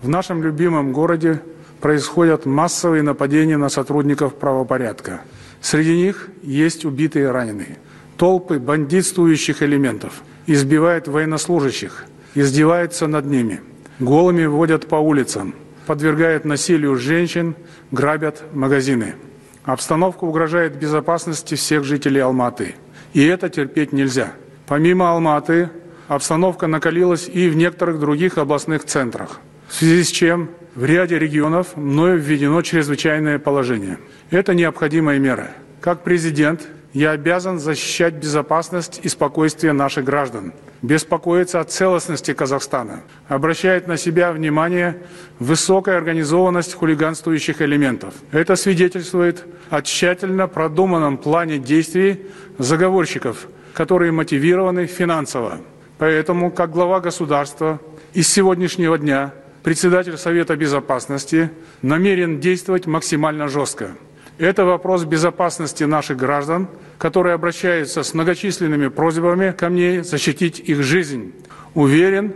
В 0.03 0.09
нашем 0.09 0.43
любимом 0.43 0.93
городе 0.93 1.41
происходят 1.81 2.45
массовые 2.45 3.05
нападения 3.05 3.57
на 3.57 3.69
сотрудников 3.69 4.35
правопорядка. 4.35 5.21
Среди 5.61 5.95
них 5.95 6.29
есть 6.43 6.85
убитые 6.85 7.27
и 7.27 7.29
раненые. 7.29 7.79
Толпы 8.17 8.59
бандитствующих 8.59 9.63
элементов 9.63 10.25
избивают 10.49 11.07
военнослужащих, 11.07 12.05
издеваются 12.35 13.07
над 13.07 13.27
ними, 13.27 13.61
голыми 14.01 14.45
водят 14.45 14.89
по 14.89 14.97
улицам, 14.97 15.55
подвергают 15.87 16.45
насилию 16.45 16.97
женщин, 16.97 17.55
грабят 17.93 18.43
магазины. 18.53 19.15
Обстановка 19.63 20.25
угрожает 20.25 20.81
безопасности 20.81 21.55
всех 21.55 21.85
жителей 21.85 22.19
Алматы. 22.23 22.75
И 23.13 23.25
это 23.25 23.49
терпеть 23.49 23.93
нельзя. 23.93 24.33
Помимо 24.67 25.13
Алматы, 25.13 25.71
обстановка 26.09 26.67
накалилась 26.67 27.29
и 27.33 27.49
в 27.49 27.55
некоторых 27.55 28.01
других 28.01 28.37
областных 28.37 28.85
центрах– 28.85 29.39
в 29.73 29.75
связи 29.75 30.05
с 30.05 30.11
чем 30.11 30.51
в 30.75 30.85
ряде 30.85 31.19
регионов 31.19 31.77
мною 31.77 32.19
введено 32.19 32.61
чрезвычайное 32.61 33.39
положение. 33.39 33.99
Это 34.31 34.53
необходимая 34.53 35.19
мера. 35.19 35.49
Как 35.81 36.05
президент 36.05 36.69
я 36.93 37.13
обязан 37.13 37.59
защищать 37.59 38.13
безопасность 38.13 39.01
и 39.03 39.09
спокойствие 39.09 39.73
наших 39.73 40.05
граждан, 40.05 40.53
беспокоиться 40.83 41.59
о 41.59 41.65
целостности 41.65 42.35
Казахстана, 42.35 43.01
обращает 43.29 43.89
на 43.89 43.97
себя 43.97 44.33
внимание 44.33 44.99
высокая 45.39 45.97
организованность 45.97 46.75
хулиганствующих 46.75 47.63
элементов. 47.63 48.13
Это 48.31 48.57
свидетельствует 48.57 49.47
о 49.71 49.81
тщательно 49.81 50.49
продуманном 50.49 51.17
плане 51.17 51.57
действий 51.57 52.27
заговорщиков, 52.59 53.49
которые 53.73 54.13
мотивированы 54.13 54.85
финансово. 54.85 55.61
Поэтому, 55.97 56.51
как 56.51 56.73
глава 56.73 57.01
государства, 57.01 57.81
из 58.13 58.29
сегодняшнего 58.29 58.99
дня 58.99 59.33
председатель 59.63 60.17
Совета 60.17 60.57
Безопасности 60.57 61.51
намерен 61.83 62.41
действовать 62.41 62.87
максимально 62.87 63.49
жестко. 63.49 63.93
Это 64.39 64.65
вопрос 64.65 65.05
безопасности 65.05 65.85
наших 65.85 66.17
граждан, 66.17 66.69
которые 66.99 67.35
обращаются 67.35 68.03
с 68.03 68.15
многочисленными 68.15 68.89
просьбами 68.89 69.53
ко 69.53 69.69
мне 69.69 70.03
защитить 70.03 70.59
их 70.61 70.83
жизнь. 70.83 71.33
Уверен, 71.75 72.33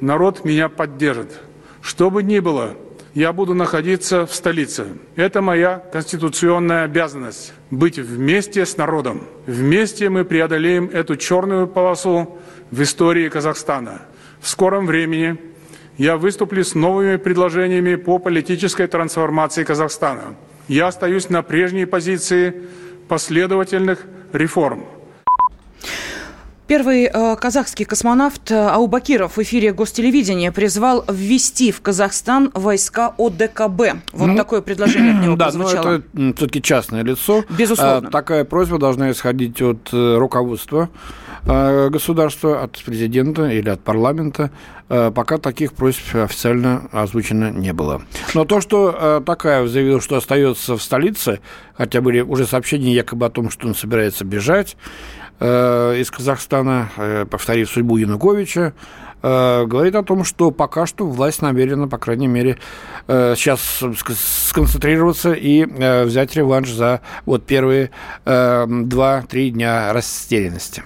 народ 0.00 0.44
меня 0.44 0.68
поддержит. 0.68 1.40
Что 1.82 2.10
бы 2.10 2.22
ни 2.22 2.38
было, 2.38 2.76
я 3.14 3.32
буду 3.32 3.54
находиться 3.54 4.24
в 4.26 4.34
столице. 4.34 4.86
Это 5.16 5.42
моя 5.42 5.82
конституционная 5.92 6.84
обязанность– 6.84 7.52
быть 7.70 7.98
вместе 7.98 8.64
с 8.64 8.76
народом. 8.76 9.22
Вместе 9.46 10.08
мы 10.08 10.24
преодолеем 10.24 10.88
эту 10.92 11.16
черную 11.16 11.66
полосу 11.66 12.38
в 12.70 12.80
истории 12.82 13.28
Казахстана. 13.28 14.02
В 14.40 14.48
скором 14.48 14.86
времени 14.86 15.36
я 16.00 16.16
выступлю 16.16 16.64
с 16.64 16.74
новыми 16.74 17.16
предложениями 17.16 17.96
по 17.96 18.18
политической 18.18 18.86
трансформации 18.86 19.64
Казахстана– 19.64 20.34
я 20.70 20.86
остаюсь 20.86 21.28
на 21.28 21.42
прежней 21.42 21.84
позиции 21.84 22.54
последовательных 23.08 24.06
реформ. 24.32 24.84
Первый 26.70 27.10
э, 27.12 27.34
казахский 27.34 27.84
космонавт 27.84 28.52
Аубакиров 28.52 29.36
в 29.36 29.42
эфире 29.42 29.72
гостелевидения 29.72 30.52
призвал 30.52 31.04
ввести 31.08 31.72
в 31.72 31.80
Казахстан 31.80 32.52
войска 32.54 33.12
ОДКБ. 33.18 33.82
Вот 34.12 34.26
ну, 34.26 34.36
такое 34.36 34.60
предложение 34.60 35.18
от 35.18 35.24
него 35.24 35.34
да, 35.36 35.46
прозвучало. 35.46 35.84
но 36.12 36.28
это 36.28 36.36
все-таки 36.36 36.62
частное 36.62 37.02
лицо. 37.02 37.42
Безусловно. 37.50 38.06
А, 38.06 38.10
такая 38.12 38.44
просьба 38.44 38.78
должна 38.78 39.10
исходить 39.10 39.60
от 39.60 39.88
э, 39.92 40.16
руководства 40.16 40.90
Э, 41.46 41.88
государства, 41.88 42.62
от 42.62 42.78
президента 42.84 43.48
или 43.48 43.70
от 43.70 43.80
парламента, 43.80 44.50
э, 44.90 45.10
пока 45.10 45.38
таких 45.38 45.72
просьб 45.72 46.14
официально 46.14 46.88
озвучено 46.92 47.50
не 47.50 47.72
было. 47.72 48.02
Но 48.34 48.44
то, 48.44 48.60
что 48.60 48.94
э, 48.94 49.22
Такаев 49.24 49.68
заявил, 49.68 50.02
что 50.02 50.16
остается 50.16 50.76
в 50.76 50.82
столице, 50.82 51.40
хотя 51.74 52.02
были 52.02 52.20
уже 52.20 52.46
сообщения 52.46 52.92
якобы 52.92 53.24
о 53.24 53.30
том, 53.30 53.48
что 53.48 53.66
он 53.66 53.74
собирается 53.74 54.24
бежать 54.24 54.76
из 55.40 56.10
Казахстана, 56.10 56.90
повторив 57.30 57.70
судьбу 57.70 57.96
Януковича, 57.96 58.74
говорит 59.22 59.94
о 59.94 60.02
том, 60.02 60.24
что 60.24 60.50
пока 60.50 60.86
что 60.86 61.06
власть 61.06 61.40
намерена, 61.42 61.88
по 61.88 61.98
крайней 61.98 62.26
мере, 62.26 62.58
сейчас 63.06 63.82
сконцентрироваться 64.48 65.32
и 65.32 65.64
взять 66.04 66.36
реванш 66.36 66.70
за 66.70 67.00
вот 67.24 67.46
первые 67.46 67.90
два-три 68.24 69.50
дня 69.50 69.92
растерянности. 69.92 70.82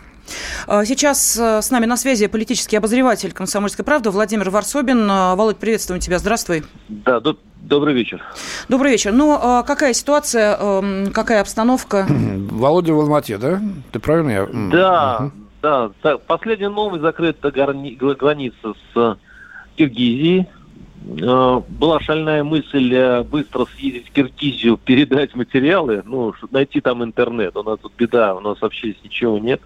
А, 0.66 0.84
сейчас 0.84 1.38
э, 1.38 1.60
с 1.62 1.70
нами 1.70 1.86
на 1.86 1.96
связи 1.96 2.26
политический 2.26 2.76
обозреватель 2.76 3.32
«Комсомольской 3.32 3.84
правды» 3.84 4.10
Владимир 4.10 4.50
Варсобин. 4.50 5.08
А, 5.10 5.34
Володь, 5.34 5.58
приветствуем 5.58 6.00
тебя. 6.00 6.18
Здравствуй. 6.18 6.64
Да, 6.88 7.20
добрый 7.62 7.94
вечер. 7.94 8.22
Добрый 8.68 8.92
вечер. 8.92 9.12
Ну, 9.12 9.38
а, 9.40 9.62
какая 9.62 9.92
ситуация, 9.92 10.56
эм, 10.58 11.12
какая 11.12 11.40
обстановка? 11.40 12.06
Володя 12.50 12.94
в 12.94 13.00
Алмате, 13.00 13.38
да? 13.38 13.60
Ты 13.92 13.98
правильно? 13.98 14.30
Я... 14.30 14.46
Да, 14.46 15.16
угу. 15.20 15.32
да. 15.62 15.90
Так, 16.02 16.22
последняя 16.22 16.70
новость 16.70 17.02
закрыта 17.02 17.50
граница 17.50 18.74
с 18.94 19.18
Киргизией. 19.76 20.48
Э, 21.06 21.60
была 21.68 22.00
шальная 22.00 22.42
мысль 22.44 22.94
э, 22.94 23.22
быстро 23.22 23.66
съездить 23.76 24.08
в 24.08 24.12
Киргизию, 24.12 24.76
передать 24.84 25.34
материалы, 25.34 26.02
ну, 26.04 26.34
найти 26.50 26.80
там 26.80 27.04
интернет. 27.04 27.56
У 27.56 27.62
нас 27.62 27.78
тут 27.80 27.92
беда, 27.96 28.34
у 28.34 28.40
нас 28.40 28.60
вообще 28.60 28.94
ничего 29.02 29.38
нет, 29.38 29.60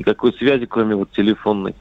никакой 0.00 0.32
связи, 0.32 0.66
кроме 0.66 0.96
вот 0.96 1.10
телефонной. 1.12 1.74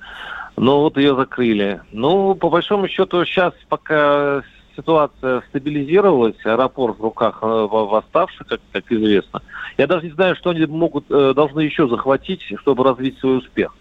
Но 0.56 0.82
вот 0.82 0.98
ее 0.98 1.16
закрыли. 1.16 1.82
Ну, 1.92 2.36
по 2.36 2.50
большому 2.50 2.88
счету, 2.88 3.24
сейчас 3.26 3.54
пока 3.70 4.44
ситуация 4.76 5.42
стабилизировалась, 5.50 6.36
аэропорт 6.46 7.00
в 7.00 7.04
руках 7.04 7.40
э, 7.42 7.46
восставших, 7.46 8.48
как, 8.48 8.62
как 8.72 8.92
известно. 8.92 9.42
Я 9.78 9.88
даже 9.88 10.06
не 10.06 10.12
знаю, 10.12 10.36
что 10.36 10.52
они 10.52 10.66
могут, 10.66 11.08
должны 11.08 11.62
еще 11.62 11.88
захватить, 11.88 12.42
чтобы 12.62 12.84
развить 12.84 13.18
свой 13.20 13.38
успех. 13.38 13.74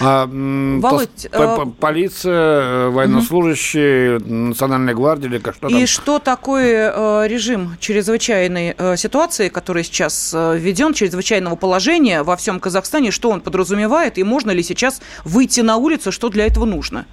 А, 0.00 0.26
Володь, 0.26 1.28
то, 1.30 1.62
э... 1.62 1.66
полиция, 1.80 2.88
военнослужащие, 2.90 4.16
угу. 4.16 4.34
национальная 4.34 4.94
гвардия 4.94 5.28
или 5.28 5.38
что 5.38 5.52
там? 5.68 5.76
И 5.76 5.86
что 5.86 6.18
такое 6.18 6.92
э, 6.94 7.28
режим 7.28 7.76
чрезвычайной 7.78 8.74
э, 8.76 8.96
ситуации, 8.96 9.48
который 9.48 9.84
сейчас 9.84 10.32
э, 10.34 10.58
введен, 10.58 10.94
чрезвычайного 10.94 11.56
положения 11.56 12.22
во 12.22 12.36
всем 12.36 12.60
Казахстане, 12.60 13.10
что 13.10 13.30
он 13.30 13.40
подразумевает, 13.40 14.18
и 14.18 14.24
можно 14.24 14.50
ли 14.50 14.62
сейчас 14.62 15.00
выйти 15.24 15.60
на 15.60 15.76
улицу, 15.76 16.12
что 16.12 16.28
для 16.28 16.46
этого 16.46 16.64
нужно? 16.64 17.06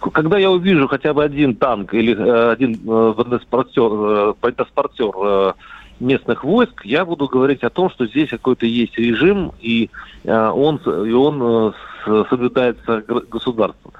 Когда 0.00 0.38
я 0.38 0.50
увижу 0.50 0.86
хотя 0.86 1.12
бы 1.12 1.24
один 1.24 1.56
танк 1.56 1.92
или 1.94 2.14
э, 2.16 2.52
один 2.52 2.74
э, 2.74 2.76
бронетранспортер, 3.16 3.90
э, 3.92 5.52
местных 6.00 6.44
войск, 6.44 6.84
я 6.84 7.04
буду 7.04 7.28
говорить 7.28 7.62
о 7.62 7.70
том, 7.70 7.90
что 7.90 8.06
здесь 8.06 8.30
какой-то 8.30 8.66
есть 8.66 8.96
режим, 8.98 9.52
и 9.60 9.90
э, 10.24 10.48
он, 10.48 10.76
и 10.76 11.12
он 11.12 11.72
э, 12.06 12.24
соблюдается 12.28 13.02
государством. 13.02 13.92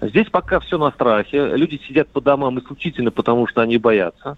Здесь 0.00 0.28
пока 0.30 0.60
все 0.60 0.78
на 0.78 0.90
страхе. 0.90 1.56
Люди 1.56 1.80
сидят 1.86 2.08
по 2.08 2.20
домам 2.20 2.58
исключительно 2.58 3.10
потому, 3.10 3.46
что 3.46 3.62
они 3.62 3.78
боятся. 3.78 4.36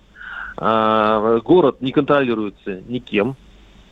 Э, 0.59 1.41
город 1.45 1.81
не 1.81 1.93
контролируется 1.93 2.83
никем. 2.87 3.37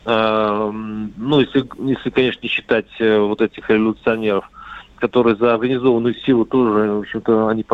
Э, 0.05 0.71
ну, 0.71 1.39
если, 1.39 1.67
если, 1.79 2.09
конечно, 2.09 2.39
не 2.43 2.49
считать 2.49 2.87
э, 2.99 3.19
вот 3.19 3.41
этих 3.41 3.69
революционеров, 3.69 4.49
которые 4.97 5.35
за 5.35 5.53
организованную 5.53 6.15
силу 6.15 6.45
тоже, 6.45 6.91
в 6.91 6.99
общем-то, 6.99 7.49
они 7.49 7.65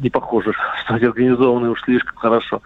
не 0.00 0.10
похожи, 0.10 0.52
что 0.84 0.94
они 0.94 1.06
организованные 1.06 1.70
уж 1.70 1.82
слишком 1.82 2.16
хорошо. 2.16 2.62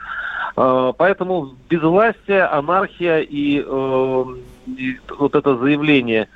Поэтому 0.54 1.54
безвластие, 1.68 2.44
анархия 2.44 3.20
и, 3.20 3.62
э, 3.64 4.24
и 4.66 4.96
вот 5.18 5.34
это 5.34 5.56
заявление 5.56 6.28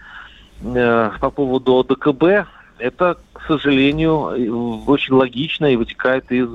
э, 0.62 1.10
по 1.20 1.30
поводу 1.30 1.84
ДКБ, 1.84 2.48
это, 2.78 3.18
к 3.32 3.42
сожалению, 3.46 4.84
очень 4.86 5.14
логично 5.14 5.66
и 5.66 5.76
вытекает 5.76 6.30
из 6.30 6.50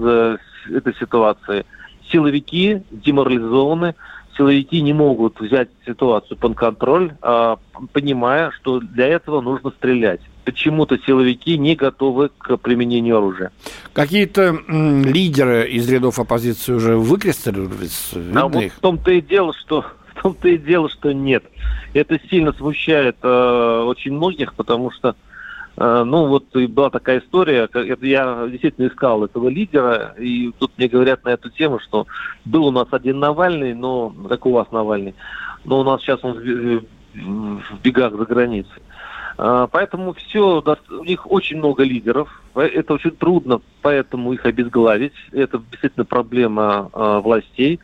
этой 0.70 0.96
ситуации. 0.96 1.66
Силовики 2.12 2.82
деморализованы, 2.92 3.96
силовики 4.38 4.82
не 4.82 4.94
могут 4.94 5.40
взять 5.40 5.70
ситуацию 5.86 6.38
под 6.38 6.56
контроль, 6.56 7.14
понимая, 7.94 8.52
что 8.52 8.80
для 8.80 9.08
этого 9.08 9.42
нужно 9.42 9.72
стрелять 9.72 10.22
почему-то 10.44 10.98
силовики 11.06 11.58
не 11.58 11.76
готовы 11.76 12.30
к 12.38 12.58
применению 12.58 13.18
оружия. 13.18 13.52
Какие-то 13.94 14.58
лидеры 14.68 15.70
из 15.70 15.90
рядов 15.90 16.20
оппозиции 16.20 16.74
уже 16.74 16.98
выкристаллировались? 16.98 18.12
А 18.36 18.48
вот 18.48 18.64
в 18.66 18.80
том-то 18.80 19.12
и 19.12 19.22
дело, 19.22 19.54
что 19.54 19.86
в 20.14 20.22
том-то 20.22 20.50
и 20.50 20.58
дело, 20.58 20.90
что 20.90 21.14
нет. 21.14 21.44
Это 21.94 22.20
сильно 22.30 22.54
смущает 22.54 23.18
э, 23.22 23.84
очень 23.86 24.14
многих, 24.14 24.54
потому 24.54 24.92
что 24.92 25.16
ну, 25.82 26.28
вот 26.28 26.56
была 26.56 26.90
такая 26.90 27.20
история, 27.20 27.68
я 28.02 28.48
действительно 28.48 28.88
искал 28.88 29.24
этого 29.24 29.48
лидера, 29.48 30.14
и 30.20 30.52
тут 30.60 30.72
мне 30.78 30.88
говорят 30.88 31.24
на 31.26 31.30
эту 31.30 31.50
тему, 31.50 31.80
что 31.80 32.06
был 32.46 32.68
у 32.68 32.72
нас 32.72 32.88
один 32.92 33.20
Навальный, 33.20 33.74
но, 33.74 34.14
как 34.30 34.46
у 34.46 34.52
вас 34.52 34.72
Навальный, 34.72 35.16
но 35.66 35.80
у 35.80 35.84
нас 35.84 36.02
сейчас 36.02 36.20
он 36.24 36.34
в, 36.34 36.84
в 37.16 37.82
бегах 37.82 38.16
за 38.16 38.26
границей. 38.26 38.82
А, 39.38 39.68
поэтому 39.68 40.14
все, 40.14 40.64
у 40.92 41.04
них 41.04 41.32
очень 41.32 41.58
много 41.58 41.84
лидеров. 41.84 42.42
Это 42.54 42.94
очень 42.94 43.12
трудно, 43.12 43.62
поэтому 43.82 44.34
их 44.34 44.46
обезглавить. 44.46 45.14
Это 45.32 45.62
действительно 45.72 46.06
проблема 46.06 46.90
властей. 46.94 47.80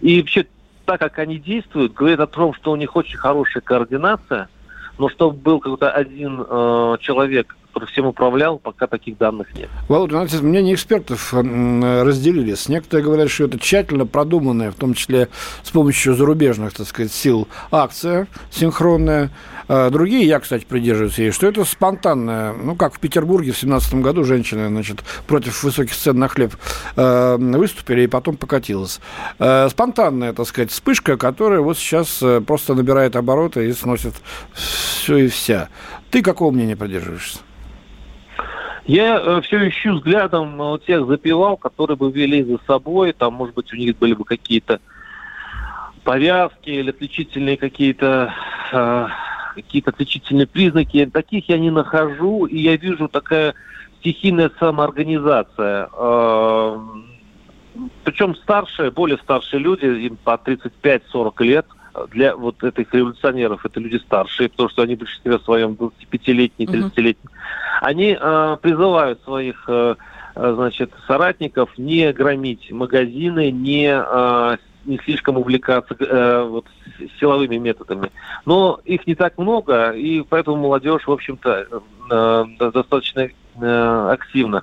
И 0.00 0.20
вообще, 0.20 0.46
так 0.84 1.00
как 1.00 1.18
они 1.18 1.38
действуют, 1.38 1.92
говорит 1.92 2.20
о 2.20 2.26
том, 2.26 2.54
что 2.54 2.72
у 2.72 2.76
них 2.76 2.96
очень 2.96 3.18
хорошая 3.18 3.62
координация, 3.62 4.48
но 4.98 5.08
чтобы 5.08 5.36
был 5.36 5.60
какой-то 5.60 5.90
один 5.90 6.40
э, 6.40 6.96
человек, 7.00 7.56
который 7.82 7.92
всем 7.92 8.06
управлял, 8.06 8.58
пока 8.58 8.86
таких 8.86 9.18
данных 9.18 9.54
нет. 9.54 9.68
Володя, 9.88 10.12
знаете, 10.12 10.38
мнения 10.38 10.74
экспертов 10.74 11.34
разделились. 11.34 12.68
Некоторые 12.68 13.04
говорят, 13.04 13.30
что 13.30 13.44
это 13.44 13.58
тщательно 13.58 14.06
продуманная, 14.06 14.70
в 14.70 14.74
том 14.74 14.94
числе 14.94 15.28
с 15.62 15.70
помощью 15.70 16.14
зарубежных, 16.14 16.72
так 16.72 16.86
сказать, 16.86 17.12
сил, 17.12 17.48
акция 17.70 18.28
синхронная. 18.50 19.30
А 19.68 19.90
другие, 19.90 20.26
я, 20.26 20.40
кстати, 20.40 20.64
придерживаюсь 20.64 21.18
ей, 21.18 21.30
что 21.30 21.46
это 21.46 21.64
спонтанная, 21.64 22.52
ну, 22.52 22.76
как 22.76 22.94
в 22.94 23.00
Петербурге 23.00 23.52
в 23.52 23.58
17 23.58 23.94
году 23.96 24.24
женщины, 24.24 24.68
значит, 24.68 25.02
против 25.26 25.62
высоких 25.62 25.94
цен 25.96 26.18
на 26.18 26.28
хлеб 26.28 26.54
э, 26.96 27.36
выступили 27.36 28.02
и 28.02 28.06
потом 28.06 28.36
покатилась. 28.36 29.00
Э, 29.38 29.68
спонтанная, 29.70 30.32
так 30.32 30.46
сказать, 30.46 30.70
вспышка, 30.70 31.16
которая 31.16 31.60
вот 31.60 31.78
сейчас 31.78 32.22
э, 32.22 32.40
просто 32.40 32.74
набирает 32.74 33.16
обороты 33.16 33.68
и 33.68 33.72
сносит 33.72 34.14
все 34.54 35.16
и 35.16 35.28
вся. 35.28 35.68
Ты 36.10 36.22
какого 36.22 36.50
мнения 36.50 36.76
придерживаешься? 36.76 37.38
Я 38.86 39.20
э, 39.20 39.40
все 39.42 39.68
ищу 39.68 39.94
взглядом 39.94 40.60
э, 40.60 40.78
тех 40.86 41.06
запивал, 41.06 41.56
которые 41.56 41.96
бы 41.96 42.10
вели 42.10 42.42
за 42.42 42.58
собой, 42.66 43.12
там, 43.12 43.34
может 43.34 43.54
быть, 43.54 43.72
у 43.72 43.76
них 43.76 43.96
были 43.96 44.14
бы 44.14 44.24
какие-то 44.24 44.80
повязки 46.02 46.70
или 46.70 46.90
отличительные 46.90 47.56
какие-то 47.56 48.34
э, 48.72 49.06
какие-то 49.54 49.90
отличительные 49.90 50.46
признаки. 50.46 51.06
Таких 51.06 51.48
я 51.48 51.58
не 51.58 51.70
нахожу, 51.70 52.46
и 52.46 52.58
я 52.58 52.76
вижу 52.76 53.08
такая 53.08 53.54
стихийная 54.00 54.50
самоорганизация. 54.58 55.88
Причем 58.04 58.34
старшие, 58.36 58.90
более 58.90 59.18
старшие 59.18 59.60
люди, 59.60 59.84
им 59.84 60.16
по 60.16 60.40
35-40 60.44 61.44
лет– 61.44 61.66
для 62.10 62.36
вот 62.36 62.62
этих 62.62 62.92
революционеров, 62.94 63.64
это 63.64 63.80
люди 63.80 63.96
старшие, 63.96 64.48
потому 64.48 64.68
что 64.68 64.82
они 64.82 64.96
в 64.96 65.00
большинстве 65.00 65.38
своем 65.40 65.72
25-летние, 65.72 66.68
30-летние, 66.68 67.30
они 67.80 68.16
э, 68.18 68.56
призывают 68.60 69.22
своих 69.22 69.64
э, 69.68 69.96
э, 70.34 70.52
значит, 70.54 70.92
соратников 71.06 71.76
не 71.76 72.12
громить 72.12 72.70
магазины, 72.70 73.50
не, 73.50 73.92
э, 73.92 74.56
не 74.84 74.98
слишком 74.98 75.36
увлекаться 75.36 75.94
э, 75.98 76.42
вот, 76.44 76.66
силовыми 77.20 77.56
методами. 77.56 78.10
Но 78.46 78.80
их 78.84 79.06
не 79.06 79.14
так 79.14 79.36
много, 79.38 79.90
и 79.90 80.22
поэтому 80.22 80.56
молодежь, 80.56 81.06
в 81.06 81.12
общем-то, 81.12 81.66
э, 82.10 82.44
достаточно 82.58 83.28
э, 83.60 84.08
активна. 84.10 84.62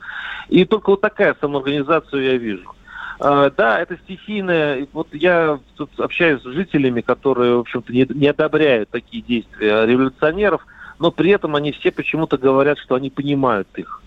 И 0.49 0.65
только 0.65 0.89
вот 0.91 1.01
такая 1.01 1.35
самоорганизацию 1.39 2.23
я 2.23 2.37
вижу. 2.37 2.73
А, 3.19 3.49
да, 3.49 3.79
это 3.79 3.97
стихийное. 3.97 4.87
Вот 4.93 5.13
я 5.13 5.59
тут 5.75 5.89
общаюсь 5.99 6.41
с 6.41 6.45
жителями, 6.45 7.01
которые, 7.01 7.57
в 7.57 7.59
общем-то, 7.59 7.91
не, 7.91 8.07
не 8.15 8.27
одобряют 8.27 8.89
такие 8.89 9.21
действия 9.21 9.85
революционеров, 9.85 10.65
но 10.99 11.11
при 11.11 11.31
этом 11.31 11.55
они 11.55 11.73
все 11.73 11.91
почему-то 11.91 12.37
говорят, 12.37 12.77
что 12.79 12.95
они 12.95 13.09
понимают 13.09 13.67
их 13.75 14.01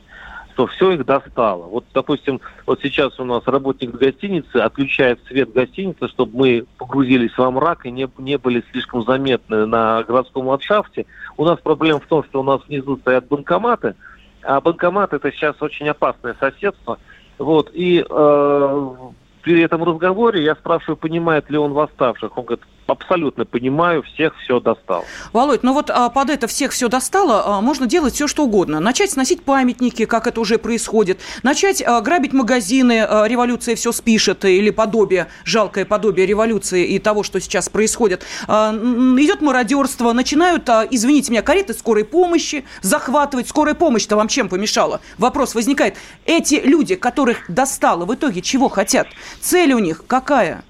что 0.55 0.67
все 0.67 0.91
их 0.91 1.07
достало. 1.07 1.63
Вот, 1.63 1.87
допустим, 1.95 2.39
вот 2.67 2.79
сейчас 2.83 3.19
у 3.19 3.25
нас 3.25 3.43
работник 3.47 3.93
гостиницы 3.93 4.59
отключает 4.59 5.19
свет 5.27 5.51
гостиницы, 5.51 6.09
чтобы 6.09 6.37
мы 6.37 6.67
погрузились 6.77 7.39
во 7.39 7.51
мрак 7.51 7.87
и 7.87 7.91
не, 7.91 8.07
не 8.19 8.37
были 8.37 8.63
слишком 8.71 9.03
заметны 9.03 9.65
на 9.65 10.03
городском 10.03 10.47
ландшафте. 10.49 11.07
У 11.39 11.47
нас 11.47 11.59
проблема 11.59 12.01
в 12.01 12.07
том, 12.07 12.23
что 12.25 12.41
у 12.41 12.43
нас 12.43 12.61
внизу 12.69 12.99
стоят 12.99 13.29
банкоматы, 13.29 13.95
а 14.43 14.61
банкомат 14.61 15.15
это 15.15 15.33
сейчас 15.33 15.57
очень 15.63 15.89
опасное 15.89 16.37
соседство– 16.39 16.99
вот, 17.39 17.71
и 17.73 18.05
э, 18.09 18.95
при 19.43 19.61
этом 19.63 19.83
разговоре 19.85 20.43
я 20.45 20.55
спрашиваю, 20.55 20.97
понимает 20.97 21.51
ли 21.51 21.59
он 21.59 21.73
восставших. 21.73 22.37
Он 22.37 22.45
говорит, 22.45 22.65
абсолютно 22.87 23.45
понимаю, 23.45 24.03
всех 24.03 24.37
все 24.39 24.61
достал. 24.61 25.05
Володь, 25.33 25.63
ну 25.63 25.73
вот 25.73 25.91
а, 25.91 26.09
под 26.09 26.31
это 26.31 26.47
всех 26.47 26.73
все 26.73 26.89
достало, 26.89 27.43
а, 27.47 27.61
можно 27.61 27.87
делать 27.87 28.15
все, 28.15 28.27
что 28.27 28.45
угодно. 28.45 28.81
Начать 28.81 29.11
сносить 29.11 29.43
памятники, 29.43 30.05
как 30.05 30.27
это 30.27 30.41
уже 30.41 30.59
происходит. 30.59 31.21
Начать 31.43 31.83
а, 31.83 32.01
грабить 32.01 32.33
магазины, 32.33 33.05
а, 33.07 33.27
революция 33.27 33.77
все 33.77 33.93
спишет, 33.93 34.45
или 34.45 34.71
подобие, 34.71 35.29
жалкое 35.45 35.85
подобие 35.85 36.27
революции 36.27 36.87
и 36.87 36.99
того, 36.99 37.23
что 37.23 37.41
сейчас 37.41 37.69
происходит. 37.69 38.23
А, 38.49 38.73
идет 38.73 39.41
мародерство, 39.41 40.13
начинают, 40.13 40.69
а, 40.69 40.87
извините 40.91 41.33
меня, 41.33 41.43
кареты 41.43 41.75
скорой 41.75 42.05
помощи 42.05 42.65
захватывать. 42.81 43.49
Скорая 43.49 43.75
помощь-то 43.75 44.17
вам 44.17 44.29
чем 44.29 44.49
помешала? 44.49 45.01
Вопрос 45.19 45.55
возникает. 45.55 45.97
Эти 46.25 46.57
люди, 46.57 46.95
которых 46.95 47.51
достало, 47.51 48.05
в 48.05 48.15
итоге 48.15 48.41
чего 48.43 48.69
хотят? 48.69 49.07
Цель 49.41 49.73
у 49.73 49.79
них 49.79 50.05
какая? 50.07 50.65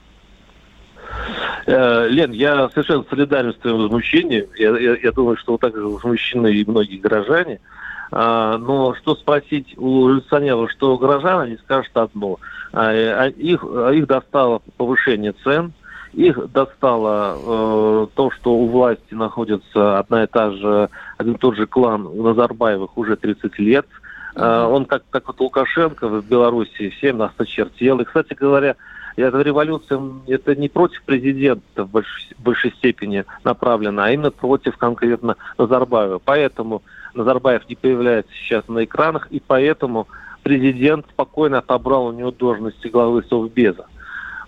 Э, 1.66 2.08
Лен, 2.08 2.32
я 2.32 2.68
совершенно 2.70 3.04
солидарен 3.08 3.52
с 3.52 3.56
твоим 3.56 3.78
возмущением. 3.78 4.46
Я, 4.56 4.76
я, 4.78 4.96
я 4.96 5.12
думаю, 5.12 5.36
что 5.36 5.52
вот 5.52 5.60
так 5.60 5.74
же 5.74 5.86
возмущены 5.86 6.52
и 6.52 6.64
многие 6.68 6.98
горожане. 6.98 7.60
А, 8.14 8.58
но 8.58 8.94
что 8.94 9.14
спросить 9.14 9.74
у 9.78 10.08
революционеров, 10.08 10.70
что 10.70 10.94
у 10.94 10.98
горожан, 10.98 11.40
они 11.40 11.56
скажут 11.56 11.96
одно. 11.96 12.38
А, 12.72 12.90
а 12.90 13.28
их, 13.28 13.64
их 13.64 14.06
достало 14.06 14.60
повышение 14.76 15.32
цен, 15.44 15.72
их 16.12 16.52
достало 16.52 17.38
э, 17.38 18.06
то, 18.14 18.30
что 18.30 18.52
у 18.52 18.66
власти 18.66 19.14
находится 19.14 19.98
одна 19.98 20.24
и 20.24 20.26
та 20.26 20.50
же, 20.50 20.90
один 21.16 21.34
и 21.34 21.38
тот 21.38 21.56
же 21.56 21.66
клан 21.66 22.02
Назарбаевых 22.14 22.98
уже 22.98 23.16
30 23.16 23.58
лет. 23.58 23.86
Э, 24.34 24.66
он, 24.70 24.84
как, 24.84 25.04
как 25.08 25.28
вот 25.28 25.40
Лукашенко 25.40 26.08
в 26.08 26.24
Беларуси, 26.26 26.90
всем 26.90 27.16
нас 27.16 27.32
очертел. 27.38 27.98
И, 28.00 28.04
кстати 28.04 28.34
говоря, 28.34 28.76
эта 29.16 29.40
революция 29.40 30.00
это 30.26 30.54
не 30.56 30.68
против 30.68 31.02
президента 31.02 31.84
в 31.84 31.90
большей, 31.90 32.36
большей 32.38 32.72
степени 32.72 33.24
направлена, 33.44 34.06
а 34.06 34.10
именно 34.10 34.30
против 34.30 34.76
конкретно 34.76 35.36
Назарбаева. 35.58 36.20
Поэтому 36.24 36.82
Назарбаев 37.14 37.68
не 37.68 37.74
появляется 37.74 38.32
сейчас 38.34 38.66
на 38.68 38.84
экранах, 38.84 39.28
и 39.30 39.40
поэтому 39.44 40.08
президент 40.42 41.06
спокойно 41.10 41.58
отобрал 41.58 42.06
у 42.06 42.12
него 42.12 42.30
должности 42.30 42.88
главы 42.88 43.22
Совбеза. 43.28 43.86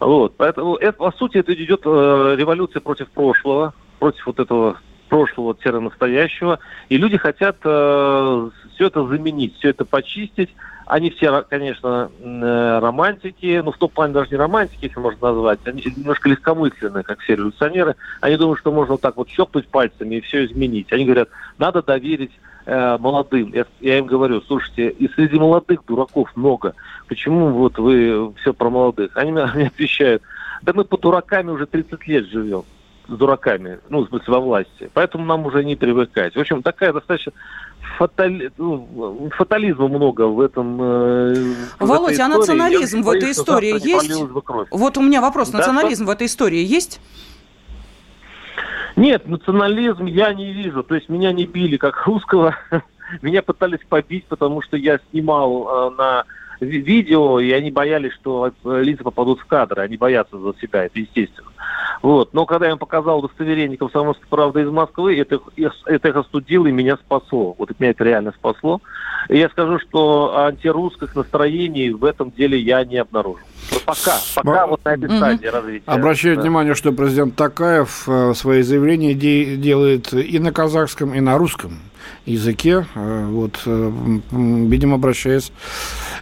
Вот, 0.01 0.35
поэтому 0.37 0.77
это, 0.77 0.99
по 0.99 1.13
сути 1.13 1.39
это 1.39 1.55
идет 1.55 1.83
э, 1.85 2.35
революция 2.37 2.81
против 2.81 3.09
прошлого, 3.11 3.75
против 3.99 4.27
вот 4.27 4.39
этого 4.39 4.79
прошлого-настоящего, 5.09 6.59
и 6.89 6.97
люди 6.97 7.17
хотят 7.17 7.59
э, 7.65 8.51
все 8.75 8.87
это 8.87 9.07
заменить, 9.07 9.57
все 9.59 9.71
это 9.71 9.85
почистить, 9.85 10.51
они 10.87 11.11
все, 11.11 11.43
конечно, 11.43 12.11
э, 12.21 12.79
романтики, 12.81 13.63
ну, 13.65 13.73
в 13.73 13.79
том 13.79 13.89
плане 13.89 14.13
даже 14.13 14.31
не 14.31 14.37
романтики, 14.37 14.85
если 14.85 15.01
можно 15.01 15.29
назвать, 15.29 15.61
они 15.65 15.83
немножко 15.97 16.29
легкомысленные, 16.29 17.03
как 17.03 17.21
все 17.21 17.37
революционеры. 17.37 17.97
Они 18.21 18.37
думают, 18.37 18.61
что 18.61 18.73
можно 18.73 18.93
вот 18.93 19.01
так 19.01 19.17
вот 19.17 19.29
щелкнуть 19.31 19.67
пальцами 19.69 20.17
и 20.17 20.21
все 20.21 20.45
изменить. 20.45 20.93
Они 20.93 21.05
говорят, 21.05 21.29
надо 21.59 21.83
доверить 21.83 22.33
э, 22.67 22.99
молодым. 22.99 23.53
Я, 23.55 23.65
я 23.81 23.99
им 23.99 24.07
говорю, 24.07 24.43
слушайте, 24.43 24.91
и 24.91 25.09
среди 25.09 25.39
молодых 25.39 25.85
дураков 25.87 26.31
много. 26.35 26.75
Почему 27.09 27.49
вот 27.49 27.79
вы 27.79 28.35
все 28.41 28.53
про 28.53 28.69
молодых? 28.69 29.13
Они 29.17 29.33
мне 29.33 29.43
отвечают, 29.43 30.23
да 30.63 30.73
мы 30.75 30.85
по 30.85 30.99
дураками 30.99 31.51
уже 31.51 31.67
30 31.67 32.07
лет 32.07 32.27
живем 32.27 32.65
дураками, 33.09 33.81
ну, 33.89 34.05
в 34.05 34.09
смысле, 34.09 34.35
во 34.35 34.41
власти. 34.41 34.91
Поэтому 34.93 35.25
нам 35.25 35.47
уже 35.47 35.65
не 35.65 35.77
привыкать. 35.77 36.35
В 36.35 36.41
общем, 36.41 36.63
такая 36.63 36.93
достаточно 36.93 37.33
фатали... 37.99 38.51
ну, 38.57 39.31
фатализма 39.37 39.89
много 39.89 40.23
в 40.27 40.41
этом. 40.41 40.79
Э, 40.81 41.55
Володь, 41.79 42.19
а 42.19 42.29
национализм 42.29 43.03
в 43.03 43.11
этой 43.11 43.33
истории 43.33 43.75
есть? 43.87 44.23
Вот 44.71 44.99
у 44.99 45.03
меня 45.03 45.21
вопрос. 45.21 45.53
Национализм 45.53 46.05
да, 46.05 46.13
в 46.13 46.15
этой 46.15 46.27
истории 46.27 46.65
есть? 46.65 47.01
Нет, 48.97 49.27
национализм 49.27 50.07
я 50.07 50.33
не 50.33 50.53
вижу. 50.53 50.83
То 50.83 50.95
есть 50.95 51.09
меня 51.09 51.33
не 51.33 51.47
били 51.47 51.77
как 51.77 52.07
русского. 52.07 52.57
меня 53.23 53.43
пытались 53.43 53.81
побить, 53.89 54.25
потому 54.27 54.63
что 54.63 54.77
я 54.77 54.99
снимал 55.11 55.91
э, 55.91 55.95
на 55.97 56.25
видео, 56.61 57.41
и 57.41 57.51
они 57.53 57.71
боялись, 57.71 58.13
что 58.13 58.53
э, 58.65 58.83
лица 58.83 59.05
попадут 59.05 59.41
в 59.41 59.47
кадры, 59.47 59.83
они 59.83 59.97
боятся 59.97 60.39
за 60.39 60.55
себя, 60.61 60.85
это 60.85 60.99
естественно. 60.99 61.51
Вот. 62.03 62.35
Но 62.35 62.45
когда 62.45 62.67
я 62.67 62.73
им 62.73 62.79
показал 62.79 63.21
удостоверение 63.21 63.79
комсомольской 63.79 64.27
правды 64.29 64.63
из 64.63 64.69
Москвы, 64.69 65.19
это, 65.19 65.41
это 65.87 66.09
их 66.09 66.17
остудило 66.17 66.67
и 66.67 66.73
меня 66.73 66.97
спасло. 66.97 67.55
Вот 67.57 67.71
меня 67.79 67.93
это 67.93 68.05
реально 68.05 68.33
спасло. 68.33 68.83
И 69.29 69.39
я 69.39 69.49
скажу, 69.49 69.79
что 69.79 70.37
антирусских 70.37 71.15
настроений 71.17 71.91
в 71.91 72.05
этом 72.05 72.31
деле 72.31 72.59
я 72.59 72.85
не 72.85 72.99
обнаружил. 72.99 73.47
Но 73.73 73.79
пока, 73.87 74.19
пока 74.35 74.67
вот 74.67 74.85
на 74.85 74.91
этой 74.91 75.17
стадии 75.17 75.47
развития. 75.47 75.85
Обращаю 75.87 76.37
да. 76.37 76.43
внимание, 76.43 76.75
что 76.75 76.93
президент 76.93 77.37
Такаев 77.37 78.07
э, 78.07 78.35
свои 78.35 78.61
заявления 78.61 79.15
делает 79.15 80.13
и 80.13 80.39
на 80.39 80.53
казахском, 80.53 81.15
и 81.15 81.21
на 81.21 81.39
русском 81.39 81.79
языке, 82.27 82.87
э, 82.95 83.27
вот, 83.27 83.61
э, 83.67 83.93
видимо, 84.31 84.97
обращаясь 84.97 85.53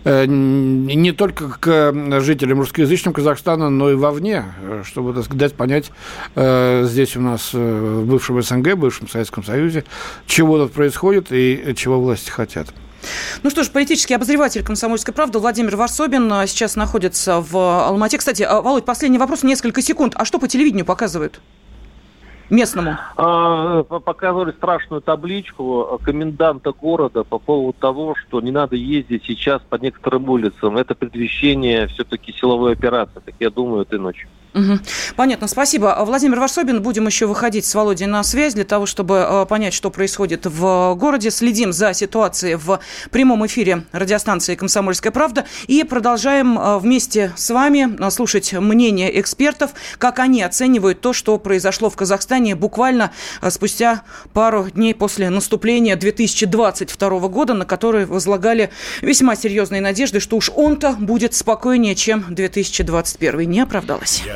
э, 0.05 0.27
не 0.27 1.13
только 1.13 1.49
к 1.49 2.21
жителям 2.21 2.61
русскоязычного 2.61 3.15
Казахстана, 3.15 3.71
но 3.71 3.91
и 3.91 3.95
вовне, 3.95 4.45
чтобы, 4.85 5.13
дать 5.13 5.55
понять 5.55 5.91
здесь 6.35 7.17
у 7.17 7.21
нас 7.21 7.53
в 7.53 8.05
бывшем 8.05 8.43
СНГ, 8.43 8.75
в 8.75 8.77
бывшем 8.77 9.09
Советском 9.09 9.45
Союзе, 9.45 9.85
чего 10.27 10.59
тут 10.59 10.73
происходит 10.73 11.29
и 11.31 11.75
чего 11.77 12.01
власти 12.01 12.31
хотят. 12.31 12.69
Ну 13.43 13.51
что 13.51 13.65
ж, 13.65 13.71
политический 13.71 14.15
обозреватель 14.15 14.65
«Комсомольской 14.65 15.13
правды» 15.13 15.39
Владимир 15.39 15.77
Варсобин 15.77 16.31
сейчас 16.47 16.77
находится 16.77 17.41
в 17.41 17.57
Алмате. 17.57 18.19
Кстати, 18.19 18.47
Володь, 18.49 18.85
последний 18.85 19.19
вопрос, 19.19 19.43
несколько 19.43 19.83
секунд. 19.83 20.15
А 20.17 20.25
что 20.25 20.39
по 20.39 20.49
телевидению 20.49 20.87
показывают? 20.87 21.41
Местному? 22.53 22.97
А, 23.17 23.83
показывали 23.83 24.53
страшную 24.53 25.03
табличку 25.03 25.99
коменданта 26.03 26.73
города 26.73 27.25
по 27.25 27.39
поводу 27.39 27.77
того, 27.79 28.15
что 28.15 28.41
не 28.41 28.51
надо 28.51 28.77
ездить 28.77 29.25
сейчас 29.25 29.63
по 29.69 29.77
некоторым 29.77 30.29
улицам. 30.29 30.77
Это 30.77 30.95
предвещение 30.95 31.87
все-таки 31.89 32.33
силовой 32.33 32.73
операции, 32.73 33.21
как 33.25 33.35
я 33.41 33.51
думаю, 33.51 33.83
этой 33.83 33.99
ночью. 33.99 34.29
Угу. 34.55 34.81
Понятно, 35.17 35.49
спасибо. 35.49 35.97
Владимир 36.01 36.39
Варсобин, 36.39 36.83
будем 36.83 37.07
еще 37.07 37.27
выходить 37.27 37.65
с 37.65 37.75
Володей 37.75 38.07
на 38.07 38.23
связь 38.23 38.53
для 38.53 38.65
того, 38.65 38.85
чтобы 38.85 39.27
э, 39.27 39.47
понять, 39.47 39.73
что 39.73 39.91
происходит 39.91 40.45
в 40.45 40.95
городе. 40.95 41.31
Следим 41.31 41.73
за 41.73 41.95
ситуацией 41.95 42.57
в 42.57 42.81
прямом 43.11 43.47
эфире 43.47 43.85
радиостанции 43.93 44.55
«Комсомольская 44.55 45.11
правда» 45.11 45.47
и 45.69 45.85
продолжаем 45.85 46.59
э, 46.59 46.79
вместе 46.79 47.33
с 47.35 47.49
вами 47.51 47.97
э, 47.99 48.11
слушать 48.11 48.53
мнение 48.53 49.19
экспертов, 49.21 49.71
как 49.97 50.19
они 50.19 50.43
оценивают 50.43 51.01
то, 51.01 51.15
что 51.15 51.39
произошло 51.39 51.89
в 51.89 51.97
Казахстане 51.97 52.55
буквально 52.55 53.13
спустя 53.49 54.03
пару 54.35 54.69
дней 54.69 54.95
после 54.95 55.31
наступления 55.31 55.97
2022 55.97 57.29
года, 57.29 57.55
на 57.55 57.65
который 57.65 58.05
возлагали 58.05 58.71
весьма 59.01 59.35
серьезные 59.35 59.81
надежды, 59.81 60.21
что 60.21 60.37
уж 60.37 60.51
он-то 60.55 60.93
будет 60.93 61.33
спокойнее, 61.35 61.95
чем 61.95 62.27
2021. 62.35 63.51
Не 63.51 63.61
оправдалось 63.61 64.23